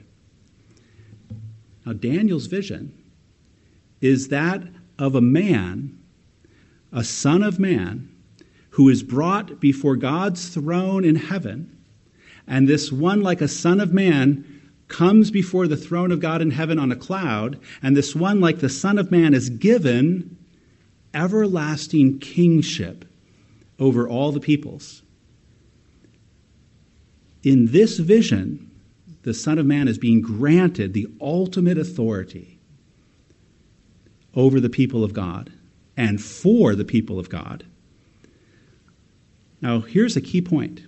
Now, 1.85 1.93
Daniel's 1.93 2.47
vision 2.47 2.93
is 4.01 4.29
that 4.29 4.63
of 4.97 5.15
a 5.15 5.21
man, 5.21 5.97
a 6.91 7.03
son 7.03 7.43
of 7.43 7.59
man, 7.59 8.09
who 8.71 8.89
is 8.89 9.03
brought 9.03 9.59
before 9.59 9.95
God's 9.95 10.49
throne 10.49 11.03
in 11.03 11.15
heaven 11.15 11.77
and 12.47 12.67
this 12.67 12.91
one, 12.91 13.21
like 13.21 13.41
a 13.41 13.47
son 13.47 13.79
of 13.79 13.93
man, 13.93 14.45
comes 14.87 15.31
before 15.31 15.67
the 15.67 15.77
throne 15.77 16.11
of 16.11 16.19
God 16.19 16.41
in 16.41 16.51
heaven 16.51 16.77
on 16.77 16.91
a 16.91 16.95
cloud. 16.95 17.59
And 17.81 17.95
this 17.95 18.15
one, 18.15 18.41
like 18.41 18.59
the 18.59 18.69
Son 18.69 18.97
of 18.97 19.09
Man, 19.11 19.33
is 19.33 19.49
given 19.49 20.37
everlasting 21.13 22.19
kingship 22.19 23.05
over 23.79 24.07
all 24.07 24.31
the 24.31 24.39
peoples. 24.39 25.01
In 27.43 27.67
this 27.67 27.99
vision, 27.99 28.70
the 29.23 29.33
Son 29.33 29.57
of 29.57 29.65
Man 29.65 29.87
is 29.87 29.97
being 29.97 30.21
granted 30.21 30.93
the 30.93 31.07
ultimate 31.19 31.77
authority 31.77 32.59
over 34.33 34.59
the 34.59 34.69
people 34.69 35.03
of 35.03 35.13
God 35.13 35.51
and 35.97 36.21
for 36.21 36.75
the 36.75 36.85
people 36.85 37.19
of 37.19 37.29
God. 37.29 37.65
Now, 39.61 39.81
here's 39.81 40.17
a 40.17 40.21
key 40.21 40.41
point 40.41 40.81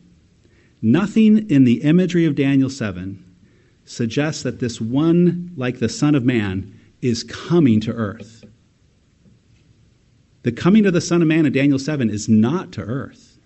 Nothing 0.82 1.50
in 1.50 1.64
the 1.64 1.82
imagery 1.82 2.26
of 2.26 2.36
Daniel 2.36 2.70
7 2.70 3.24
suggests 3.86 4.44
that 4.44 4.60
this 4.60 4.82
one, 4.82 5.54
like 5.56 5.80
the 5.80 5.88
Son 5.88 6.14
of 6.14 6.26
Man, 6.26 6.78
is 7.02 7.24
coming 7.24 7.80
to 7.82 7.94
earth. 7.94 8.44
The 10.44 10.52
coming 10.52 10.86
of 10.86 10.94
the 10.94 11.00
Son 11.00 11.22
of 11.22 11.28
Man 11.28 11.46
in 11.46 11.54
Daniel 11.54 11.80
7 11.80 12.10
is 12.10 12.28
not 12.28 12.74
to 12.74 12.82
earth. 12.82 13.38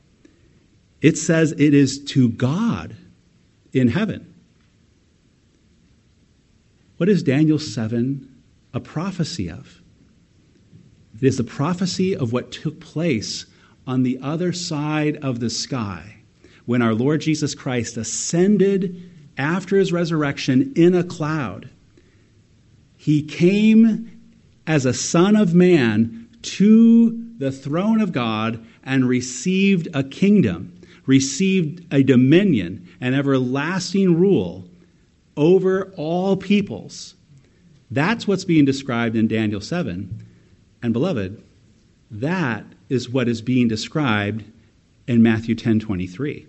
It 1.02 1.16
says 1.18 1.52
it 1.52 1.76
is 1.76 2.04
to 2.06 2.30
God 2.30 2.96
in 3.72 3.88
heaven. 3.90 4.34
What 6.98 7.10
is 7.10 7.22
Daniel 7.22 7.60
7 7.60 8.28
a 8.74 8.80
prophecy 8.80 9.50
of? 9.50 9.82
It 11.16 11.26
is 11.26 11.38
the 11.38 11.44
prophecy 11.44 12.16
of 12.16 12.34
what 12.34 12.52
took 12.52 12.80
place 12.80 13.46
on 13.86 14.04
the 14.04 14.20
other 14.22 14.52
side 14.52 15.18
of 15.18 15.40
the 15.40 15.50
sky 15.50 16.18
when 16.66 16.82
our 16.82 16.94
Lord 16.94 17.22
Jesus 17.22 17.56
Christ 17.56 17.98
ascended 17.98 19.10
after 19.38 19.78
his 19.78 19.94
resurrection 19.94 20.74
in 20.76 20.96
a 20.96 21.04
cloud. 21.04 21.70
He 22.98 23.24
came 23.24 24.12
as 24.66 24.86
a 24.86 24.94
Son 24.94 25.36
of 25.36 25.54
Man 25.54 26.28
to 26.42 27.26
the 27.38 27.52
throne 27.52 28.02
of 28.02 28.12
God 28.12 28.66
and 28.84 29.08
received 29.08 29.88
a 29.94 30.04
kingdom, 30.04 30.74
received 31.06 31.86
a 31.94 32.04
dominion, 32.04 32.88
an 33.00 33.14
everlasting 33.14 34.20
rule 34.20 34.68
over 35.38 35.94
all 35.96 36.36
peoples. 36.36 37.16
That's 37.90 38.28
what's 38.28 38.44
being 38.44 38.66
described 38.66 39.16
in 39.16 39.28
Daniel 39.28 39.62
7. 39.62 40.26
And 40.84 40.94
beloved, 40.94 41.42
that 42.12 42.66
is 42.90 43.10
what 43.10 43.28
is 43.28 43.42
being 43.42 43.68
described 43.68 44.44
in 45.08 45.24
Matthew 45.24 45.56
10 45.56 45.80
23. 45.80 46.48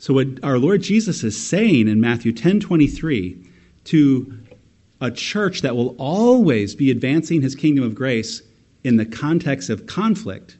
So 0.00 0.14
what 0.14 0.42
our 0.42 0.58
Lord 0.58 0.80
Jesus 0.80 1.22
is 1.24 1.36
saying 1.38 1.86
in 1.86 2.00
Matthew 2.00 2.32
10:23 2.32 3.36
to 3.84 4.32
a 4.98 5.10
church 5.10 5.60
that 5.60 5.76
will 5.76 5.94
always 5.98 6.74
be 6.74 6.90
advancing 6.90 7.42
his 7.42 7.54
kingdom 7.54 7.84
of 7.84 7.94
grace 7.94 8.40
in 8.82 8.96
the 8.96 9.04
context 9.04 9.68
of 9.68 9.86
conflict 9.86 10.56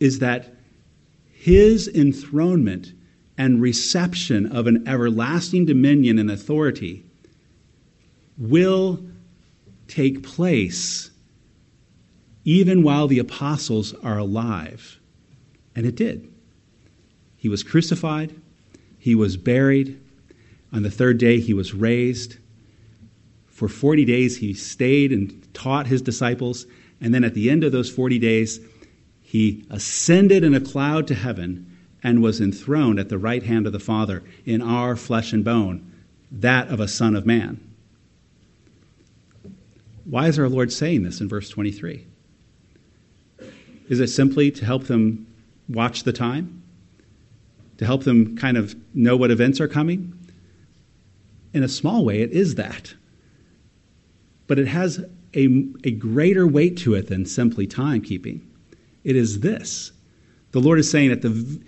is 0.00 0.18
that 0.18 0.56
his 1.30 1.86
enthronement 1.86 2.92
and 3.38 3.62
reception 3.62 4.50
of 4.50 4.66
an 4.66 4.86
everlasting 4.88 5.64
dominion 5.64 6.18
and 6.18 6.28
authority 6.28 7.04
will 8.36 9.00
take 9.86 10.24
place 10.24 11.10
even 12.44 12.82
while 12.82 13.06
the 13.06 13.20
apostles 13.20 13.94
are 14.02 14.18
alive. 14.18 14.98
And 15.76 15.86
it 15.86 15.94
did. 15.94 16.28
He 17.36 17.48
was 17.48 17.62
crucified, 17.62 18.34
he 18.98 19.14
was 19.14 19.36
buried. 19.36 20.00
On 20.72 20.82
the 20.82 20.90
third 20.90 21.16
day, 21.16 21.40
he 21.40 21.54
was 21.54 21.72
raised. 21.72 22.36
For 23.46 23.68
40 23.68 24.04
days, 24.04 24.36
he 24.36 24.52
stayed 24.52 25.12
and 25.12 25.54
taught 25.54 25.86
his 25.86 26.02
disciples. 26.02 26.66
And 27.00 27.14
then 27.14 27.24
at 27.24 27.32
the 27.32 27.48
end 27.48 27.64
of 27.64 27.72
those 27.72 27.88
40 27.88 28.18
days, 28.18 28.60
he 29.22 29.64
ascended 29.70 30.44
in 30.44 30.52
a 30.52 30.60
cloud 30.60 31.06
to 31.06 31.14
heaven 31.14 31.67
and 32.02 32.22
was 32.22 32.40
enthroned 32.40 32.98
at 32.98 33.08
the 33.08 33.18
right 33.18 33.42
hand 33.42 33.66
of 33.66 33.72
the 33.72 33.80
Father 33.80 34.22
in 34.44 34.62
our 34.62 34.96
flesh 34.96 35.32
and 35.32 35.44
bone, 35.44 35.92
that 36.30 36.68
of 36.68 36.80
a 36.80 36.88
Son 36.88 37.16
of 37.16 37.26
Man. 37.26 37.60
Why 40.04 40.28
is 40.28 40.38
our 40.38 40.48
Lord 40.48 40.72
saying 40.72 41.02
this 41.02 41.20
in 41.20 41.28
verse 41.28 41.48
23? 41.48 42.06
Is 43.88 44.00
it 44.00 44.08
simply 44.08 44.50
to 44.52 44.64
help 44.64 44.84
them 44.84 45.26
watch 45.68 46.04
the 46.04 46.12
time? 46.12 46.62
to 47.78 47.86
help 47.86 48.04
them 48.04 48.36
kind 48.36 48.56
of 48.56 48.76
know 48.92 49.16
what 49.16 49.30
events 49.30 49.60
are 49.60 49.68
coming? 49.68 50.12
In 51.54 51.62
a 51.62 51.68
small 51.68 52.04
way, 52.04 52.20
it 52.20 52.32
is 52.32 52.56
that. 52.56 52.94
but 54.46 54.58
it 54.58 54.66
has 54.66 55.04
a, 55.34 55.44
a 55.84 55.90
greater 55.92 56.46
weight 56.46 56.76
to 56.78 56.94
it 56.94 57.06
than 57.08 57.26
simply 57.26 57.66
timekeeping. 57.66 58.40
It 59.04 59.14
is 59.14 59.40
this 59.40 59.92
the 60.52 60.60
Lord 60.60 60.78
is 60.78 60.90
saying 60.90 61.10
that 61.10 61.20
the, 61.20 61.60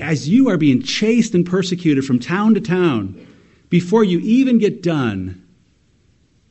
as 0.00 0.28
you 0.28 0.48
are 0.48 0.56
being 0.56 0.82
chased 0.82 1.34
and 1.34 1.46
persecuted 1.46 2.04
from 2.04 2.18
town 2.18 2.54
to 2.54 2.60
town, 2.60 3.26
before 3.68 4.04
you 4.04 4.18
even 4.20 4.58
get 4.58 4.82
done, 4.82 5.46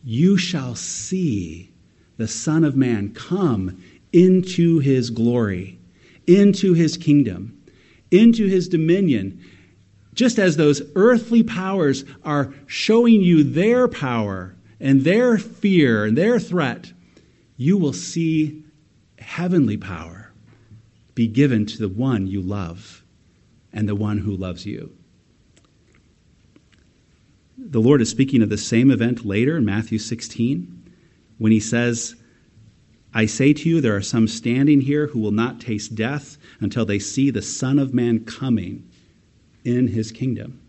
you 0.03 0.37
shall 0.37 0.75
see 0.75 1.71
the 2.17 2.27
Son 2.27 2.63
of 2.63 2.75
Man 2.75 3.13
come 3.13 3.81
into 4.13 4.79
his 4.79 5.09
glory, 5.09 5.79
into 6.27 6.73
his 6.73 6.97
kingdom, 6.97 7.61
into 8.09 8.47
his 8.47 8.67
dominion. 8.67 9.43
Just 10.13 10.39
as 10.39 10.57
those 10.57 10.81
earthly 10.95 11.43
powers 11.43 12.03
are 12.23 12.53
showing 12.67 13.21
you 13.21 13.43
their 13.43 13.87
power 13.87 14.55
and 14.79 15.01
their 15.01 15.37
fear 15.37 16.05
and 16.05 16.17
their 16.17 16.39
threat, 16.39 16.91
you 17.57 17.77
will 17.77 17.93
see 17.93 18.63
heavenly 19.19 19.77
power 19.77 20.31
be 21.15 21.27
given 21.27 21.65
to 21.67 21.77
the 21.77 21.89
one 21.89 22.25
you 22.27 22.41
love 22.41 23.00
and 23.73 23.87
the 23.87 23.95
one 23.95 24.19
who 24.19 24.35
loves 24.35 24.65
you. 24.65 24.95
The 27.57 27.81
Lord 27.81 28.01
is 28.01 28.09
speaking 28.09 28.41
of 28.41 28.49
the 28.49 28.57
same 28.57 28.89
event 28.91 29.25
later 29.25 29.57
in 29.57 29.65
Matthew 29.65 29.99
16 29.99 30.91
when 31.37 31.51
he 31.51 31.59
says, 31.59 32.15
I 33.13 33.25
say 33.25 33.53
to 33.53 33.69
you, 33.69 33.81
there 33.81 33.95
are 33.95 34.01
some 34.01 34.27
standing 34.27 34.81
here 34.81 35.07
who 35.07 35.19
will 35.19 35.31
not 35.31 35.59
taste 35.59 35.95
death 35.95 36.37
until 36.59 36.85
they 36.85 36.99
see 36.99 37.29
the 37.29 37.41
Son 37.41 37.77
of 37.77 37.93
Man 37.93 38.23
coming 38.25 38.89
in 39.63 39.89
his 39.89 40.11
kingdom. 40.11 40.59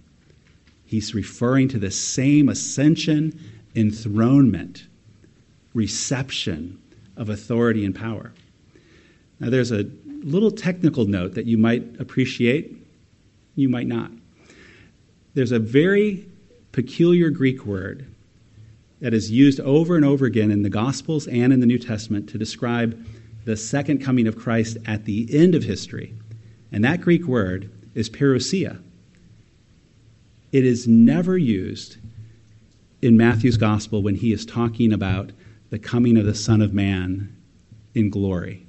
He's 0.85 1.15
referring 1.15 1.69
to 1.69 1.79
the 1.79 1.91
same 1.91 2.49
ascension, 2.49 3.39
enthronement, 3.75 4.87
reception 5.73 6.81
of 7.17 7.29
authority 7.29 7.85
and 7.85 7.95
power. 7.95 8.33
Now, 9.41 9.51
there's 9.51 9.73
a 9.73 9.89
little 10.07 10.51
technical 10.51 11.07
note 11.07 11.35
that 11.35 11.47
you 11.47 11.59
might 11.59 12.01
appreciate, 12.01 12.77
you 13.55 13.69
might 13.69 13.87
not. 13.87 14.11
There's 15.35 15.53
a 15.53 15.59
very 15.59 16.27
peculiar 16.73 17.31
Greek 17.31 17.65
word 17.65 18.07
that 19.01 19.15
is 19.15 19.31
used 19.31 19.61
over 19.61 19.97
and 19.97 20.05
over 20.05 20.27
again 20.27 20.51
in 20.51 20.63
the 20.63 20.71
Gospels 20.71 21.27
and 21.27 21.53
in 21.53 21.61
the 21.61 21.67
New 21.67 21.79
Testament 21.79 22.29
to 22.31 22.39
describe 22.39 23.05
the 23.45 23.57
second 23.57 24.01
coming 24.01 24.27
of 24.27 24.39
Christ 24.39 24.79
at 24.87 25.05
the 25.05 25.29
end 25.33 25.55
of 25.55 25.65
history. 25.65 26.15
And 26.71 26.85
that 26.85 27.01
Greek 27.01 27.27
word 27.27 27.71
is 27.95 28.09
parousia. 28.09 28.81
It 30.53 30.65
is 30.65 30.87
never 30.87 31.37
used 31.37 31.97
in 33.01 33.17
Matthew's 33.17 33.57
Gospel 33.57 34.03
when 34.03 34.15
he 34.15 34.33
is 34.33 34.47
talking 34.47 34.93
about 34.93 35.33
the 35.71 35.79
coming 35.79 36.17
of 36.17 36.27
the 36.27 36.35
Son 36.35 36.61
of 36.61 36.73
Man 36.73 37.35
in 37.95 38.11
glory. 38.11 38.67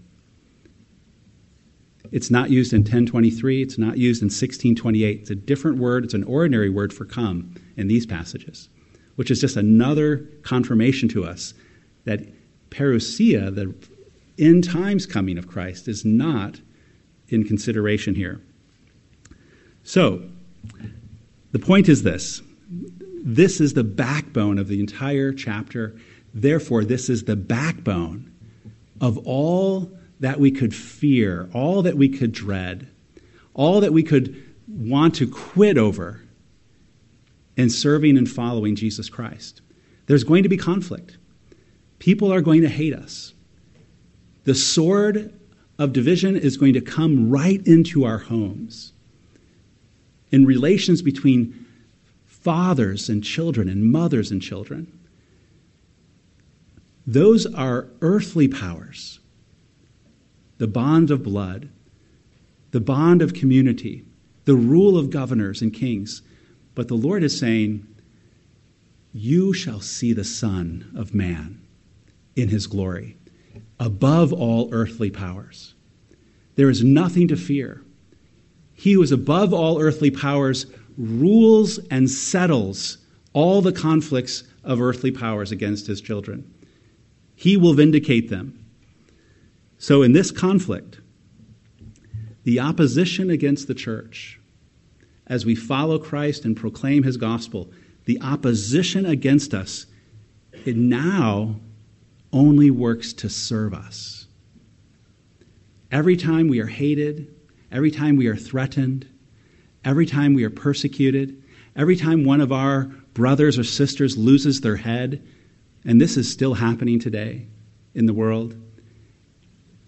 It's 2.14 2.32
not 2.32 2.50
used 2.50 2.72
in 2.72 2.82
1023, 2.82 3.62
it's 3.62 3.78
not 3.78 3.98
used 3.98 4.22
in 4.22 4.28
1628. 4.28 5.20
It's 5.22 5.30
a 5.30 5.36
different 5.36 5.80
word, 5.80 6.06
it's 6.06 6.14
an 6.14 6.24
ordinary 6.24 6.70
word 6.70 6.94
for 6.94 7.04
come 7.04 7.56
in 7.76 7.90
these 7.90 8.06
passages 8.06 8.70
which 9.16 9.30
is 9.30 9.40
just 9.40 9.58
another 9.58 10.18
confirmation 10.42 11.08
to 11.10 11.26
us 11.26 11.54
that 12.06 12.22
parousia, 12.70 13.54
the 13.54 13.74
end 14.40 14.64
times 14.64 15.06
coming 15.06 15.38
of 15.38 15.48
Christ, 15.48 15.88
is 15.88 16.04
not 16.04 16.60
in 17.30 17.44
consideration 17.44 18.16
here. 18.16 18.42
So, 19.84 20.24
the 21.52 21.60
point 21.60 21.90
is 21.90 22.04
this 22.04 22.42
this 23.26 23.62
is 23.62 23.74
the 23.74 23.84
backbone 23.84 24.58
of 24.58 24.68
the 24.68 24.80
entire 24.80 25.32
chapter. 25.32 25.96
Therefore, 26.34 26.84
this 26.84 27.10
is 27.10 27.24
the 27.24 27.36
backbone 27.36 28.32
of 29.00 29.18
all 29.20 29.92
that 30.24 30.40
we 30.40 30.52
could 30.52 30.74
fear, 30.74 31.50
all 31.52 31.82
that 31.82 31.98
we 31.98 32.08
could 32.08 32.32
dread, 32.32 32.88
all 33.54 33.82
that 33.82 33.92
we 33.92 34.02
could 34.02 34.42
want 34.70 35.14
to 35.16 35.28
quit 35.28 35.78
over 35.78 36.22
in 37.58 37.70
serving 37.70 38.18
and 38.18 38.32
following 38.32 38.74
Jesus 38.74 39.10
Christ. 39.10 39.60
There's 40.06 40.24
going 40.24 40.44
to 40.44 40.50
be 40.50 40.56
conflict. 40.56 41.18
People 42.00 42.34
are 42.34 42.40
going 42.40 42.62
to 42.62 42.70
hate 42.70 42.94
us. 42.94 43.34
The 44.46 44.56
sword 44.56 45.38
of 45.78 45.92
division 45.92 46.38
is 46.38 46.56
going 46.56 46.74
to 46.76 46.82
come 46.82 47.30
right 47.30 47.62
into 47.68 48.06
our 48.06 48.20
homes. 48.20 48.94
In 50.32 50.46
relations 50.46 51.02
between 51.02 51.66
fathers 52.24 53.10
and 53.10 53.26
children 53.26 53.68
and 53.68 53.92
mothers 53.92 54.32
and 54.32 54.42
children. 54.42 54.88
Those 57.06 57.46
are 57.46 57.90
earthly 58.00 58.48
powers. 58.48 59.20
The 60.58 60.68
bond 60.68 61.12
of 61.12 61.24
blood, 61.24 61.70
the 62.72 62.80
bond 62.80 63.22
of 63.22 63.34
community, 63.34 64.04
the 64.46 64.56
rule 64.56 64.98
of 64.98 65.10
governors 65.10 65.62
and 65.62 65.74
kings 65.74 66.22
but 66.76 66.88
the 66.88 66.96
Lord 66.96 67.24
is 67.24 67.38
saying, 67.38 67.86
You 69.14 69.54
shall 69.54 69.82
see 69.82 70.14
the 70.14 70.24
Son 70.24 70.92
of 70.96 71.14
Man 71.14 71.62
in 72.36 72.50
his 72.50 72.68
glory, 72.68 73.18
above 73.80 74.34
all 74.34 74.70
earthly 74.72 75.12
powers. 75.12 75.76
There 76.56 76.70
is 76.70 76.84
nothing 76.84 77.28
to 77.28 77.36
fear. 77.36 77.84
He 78.74 78.94
who 78.94 79.04
is 79.04 79.12
above 79.12 79.54
all 79.54 79.80
earthly 79.80 80.10
powers 80.10 80.66
rules 80.98 81.80
and 81.90 82.10
settles 82.10 82.98
all 83.34 83.62
the 83.62 83.72
conflicts 83.72 84.44
of 84.64 84.82
earthly 84.82 85.12
powers 85.12 85.52
against 85.52 85.88
his 85.88 86.02
children. 86.02 86.52
He 87.36 87.58
will 87.58 87.74
vindicate 87.74 88.30
them. 88.30 88.63
So, 89.84 90.02
in 90.02 90.14
this 90.14 90.32
conflict, 90.32 91.02
the 92.46 92.62
opposition 92.62 93.30
against 93.30 93.68
the 93.68 93.74
church, 93.74 94.40
as 95.28 95.46
we 95.46 95.56
follow 95.56 96.00
Christ 96.00 96.46
and 96.46 96.56
proclaim 96.56 97.04
his 97.04 97.18
gospel, 97.18 97.70
the 98.06 98.22
opposition 98.22 99.06
against 99.06 99.54
us, 99.54 99.86
it 100.64 100.78
now 100.78 101.60
only 102.32 102.72
works 102.72 103.12
to 103.12 103.30
serve 103.30 103.74
us. 103.74 104.26
Every 105.92 106.16
time 106.16 106.48
we 106.48 106.62
are 106.62 106.68
hated, 106.68 107.36
every 107.70 107.92
time 107.92 108.16
we 108.16 108.28
are 108.28 108.38
threatened, 108.38 109.06
every 109.84 110.06
time 110.06 110.34
we 110.34 110.46
are 110.46 110.50
persecuted, 110.50 111.44
every 111.76 111.98
time 111.98 112.24
one 112.24 112.40
of 112.40 112.54
our 112.54 112.86
brothers 113.14 113.60
or 113.60 113.66
sisters 113.66 114.18
loses 114.18 114.62
their 114.62 114.78
head, 114.78 115.22
and 115.84 116.00
this 116.00 116.16
is 116.16 116.32
still 116.32 116.54
happening 116.54 117.02
today 117.02 117.48
in 117.94 118.06
the 118.06 118.14
world, 118.14 118.63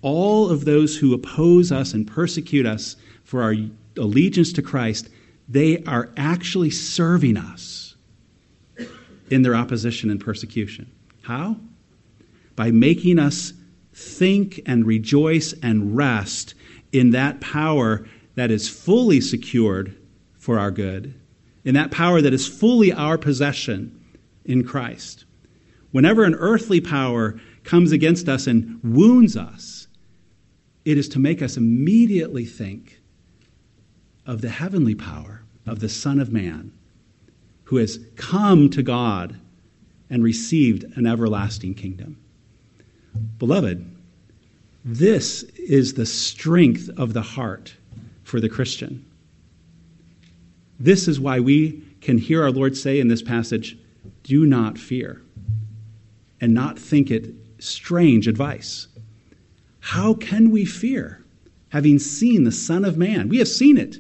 all 0.06 0.52
of 0.52 0.66
those 0.66 0.96
who 0.96 1.16
oppose 1.16 1.72
us 1.72 1.92
and 1.92 2.06
persecute 2.06 2.68
us 2.68 2.96
for 3.24 3.42
our 3.42 3.56
allegiance 3.98 4.54
to 4.54 4.62
Christ 4.62 5.10
they 5.48 5.84
are 5.84 6.10
actually 6.18 6.70
serving 6.70 7.38
us 7.38 7.96
in 9.30 9.42
their 9.42 9.56
opposition 9.56 10.10
and 10.10 10.20
persecution. 10.20 10.92
How? 11.22 11.58
By 12.56 12.72
making 12.72 13.20
us 13.20 13.54
think 13.94 14.62
and 14.66 14.86
rejoice 14.86 15.54
and 15.62 15.96
rest 15.96 16.54
in 16.92 17.12
that 17.12 17.42
power 17.42 18.08
that 18.36 18.52
is 18.52 18.68
fully 18.68 19.22
secured 19.22 19.96
for 20.34 20.60
our 20.60 20.72
good, 20.72 21.14
in 21.64 21.74
that 21.76 21.92
power 21.92 22.22
that 22.22 22.34
is 22.34 22.48
fully 22.48 22.92
our 22.92 23.18
possession 23.18 24.00
in 24.46 24.64
Christ. 24.64 25.26
Whenever 25.92 26.24
an 26.24 26.36
earthly 26.36 26.82
power 26.82 27.40
comes 27.64 27.92
against 27.92 28.30
us 28.30 28.48
and 28.48 28.80
wounds 28.84 29.38
us, 29.38 29.85
it 30.86 30.98
is 30.98 31.10
to 31.10 31.20
make 31.20 31.42
us 31.42 31.58
immediately 31.58 32.46
think 32.46 33.02
of 34.26 34.42
the 34.42 34.50
heavenly 34.50 34.96
power 34.96 35.42
of 35.66 35.80
the 35.80 35.90
Son 35.90 36.20
of 36.20 36.32
Man 36.32 36.72
who 37.66 37.78
has 37.78 38.00
come 38.16 38.70
to 38.70 38.84
God 38.84 39.40
and 40.10 40.24
received 40.24 40.84
an 40.96 41.08
everlasting 41.08 41.74
kingdom. 41.74 42.18
Beloved, 43.40 43.92
this 44.84 45.44
is 45.44 45.96
the 45.96 46.06
strength 46.06 46.90
of 46.96 47.14
the 47.14 47.24
heart 47.24 47.76
for 48.24 48.40
the 48.40 48.50
Christian. 48.50 49.04
This 50.80 51.08
is 51.08 51.20
why 51.20 51.40
we 51.40 51.84
can 52.02 52.20
hear 52.20 52.44
our 52.44 52.52
Lord 52.52 52.78
say 52.78 53.00
in 53.00 53.08
this 53.08 53.24
passage, 53.24 53.78
Do 54.24 54.46
not 54.46 54.78
fear, 54.78 55.24
and 56.40 56.54
not 56.54 56.78
think 56.78 57.10
it 57.10 57.34
strange 57.58 58.28
advice. 58.28 58.88
How 59.86 60.16
can 60.16 60.50
we 60.50 60.66
fear, 60.66 61.24
having 61.70 62.00
seen 62.00 62.44
the 62.44 62.52
Son 62.52 62.84
of 62.84 62.98
Man? 62.98 63.30
We 63.30 63.38
have 63.38 63.48
seen 63.48 63.78
it. 63.78 63.98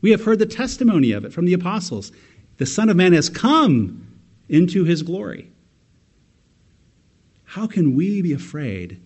We 0.00 0.10
have 0.10 0.24
heard 0.24 0.38
the 0.38 0.46
testimony 0.46 1.12
of 1.12 1.26
it 1.26 1.34
from 1.34 1.44
the 1.44 1.52
apostles. 1.52 2.12
The 2.56 2.64
Son 2.64 2.88
of 2.88 2.96
Man 2.96 3.12
has 3.12 3.28
come 3.28 4.06
into 4.48 4.84
his 4.84 5.02
glory. 5.02 5.52
How 7.44 7.66
can 7.66 7.94
we 7.94 8.22
be 8.22 8.32
afraid 8.32 9.02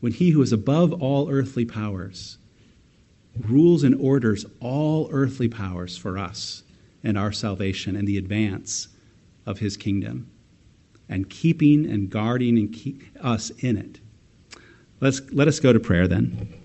when 0.00 0.12
he 0.12 0.30
who 0.30 0.40
is 0.40 0.52
above 0.52 0.94
all 0.94 1.30
earthly 1.30 1.66
powers 1.66 2.38
rules 3.46 3.84
and 3.84 3.94
orders 3.94 4.46
all 4.60 5.10
earthly 5.12 5.48
powers 5.48 5.94
for 5.94 6.16
us 6.16 6.62
and 7.04 7.18
our 7.18 7.32
salvation 7.32 7.96
and 7.96 8.08
the 8.08 8.16
advance 8.16 8.88
of 9.44 9.58
his 9.58 9.76
kingdom? 9.76 10.30
and 11.10 11.28
keeping 11.28 11.90
and 11.90 12.08
guarding 12.08 12.56
and 12.56 12.72
keep 12.72 13.02
us 13.20 13.50
in 13.58 13.76
it. 13.76 13.99
Let's, 15.00 15.20
let 15.32 15.48
us 15.48 15.60
go 15.60 15.72
to 15.72 15.80
prayer 15.80 16.06
then. 16.06 16.59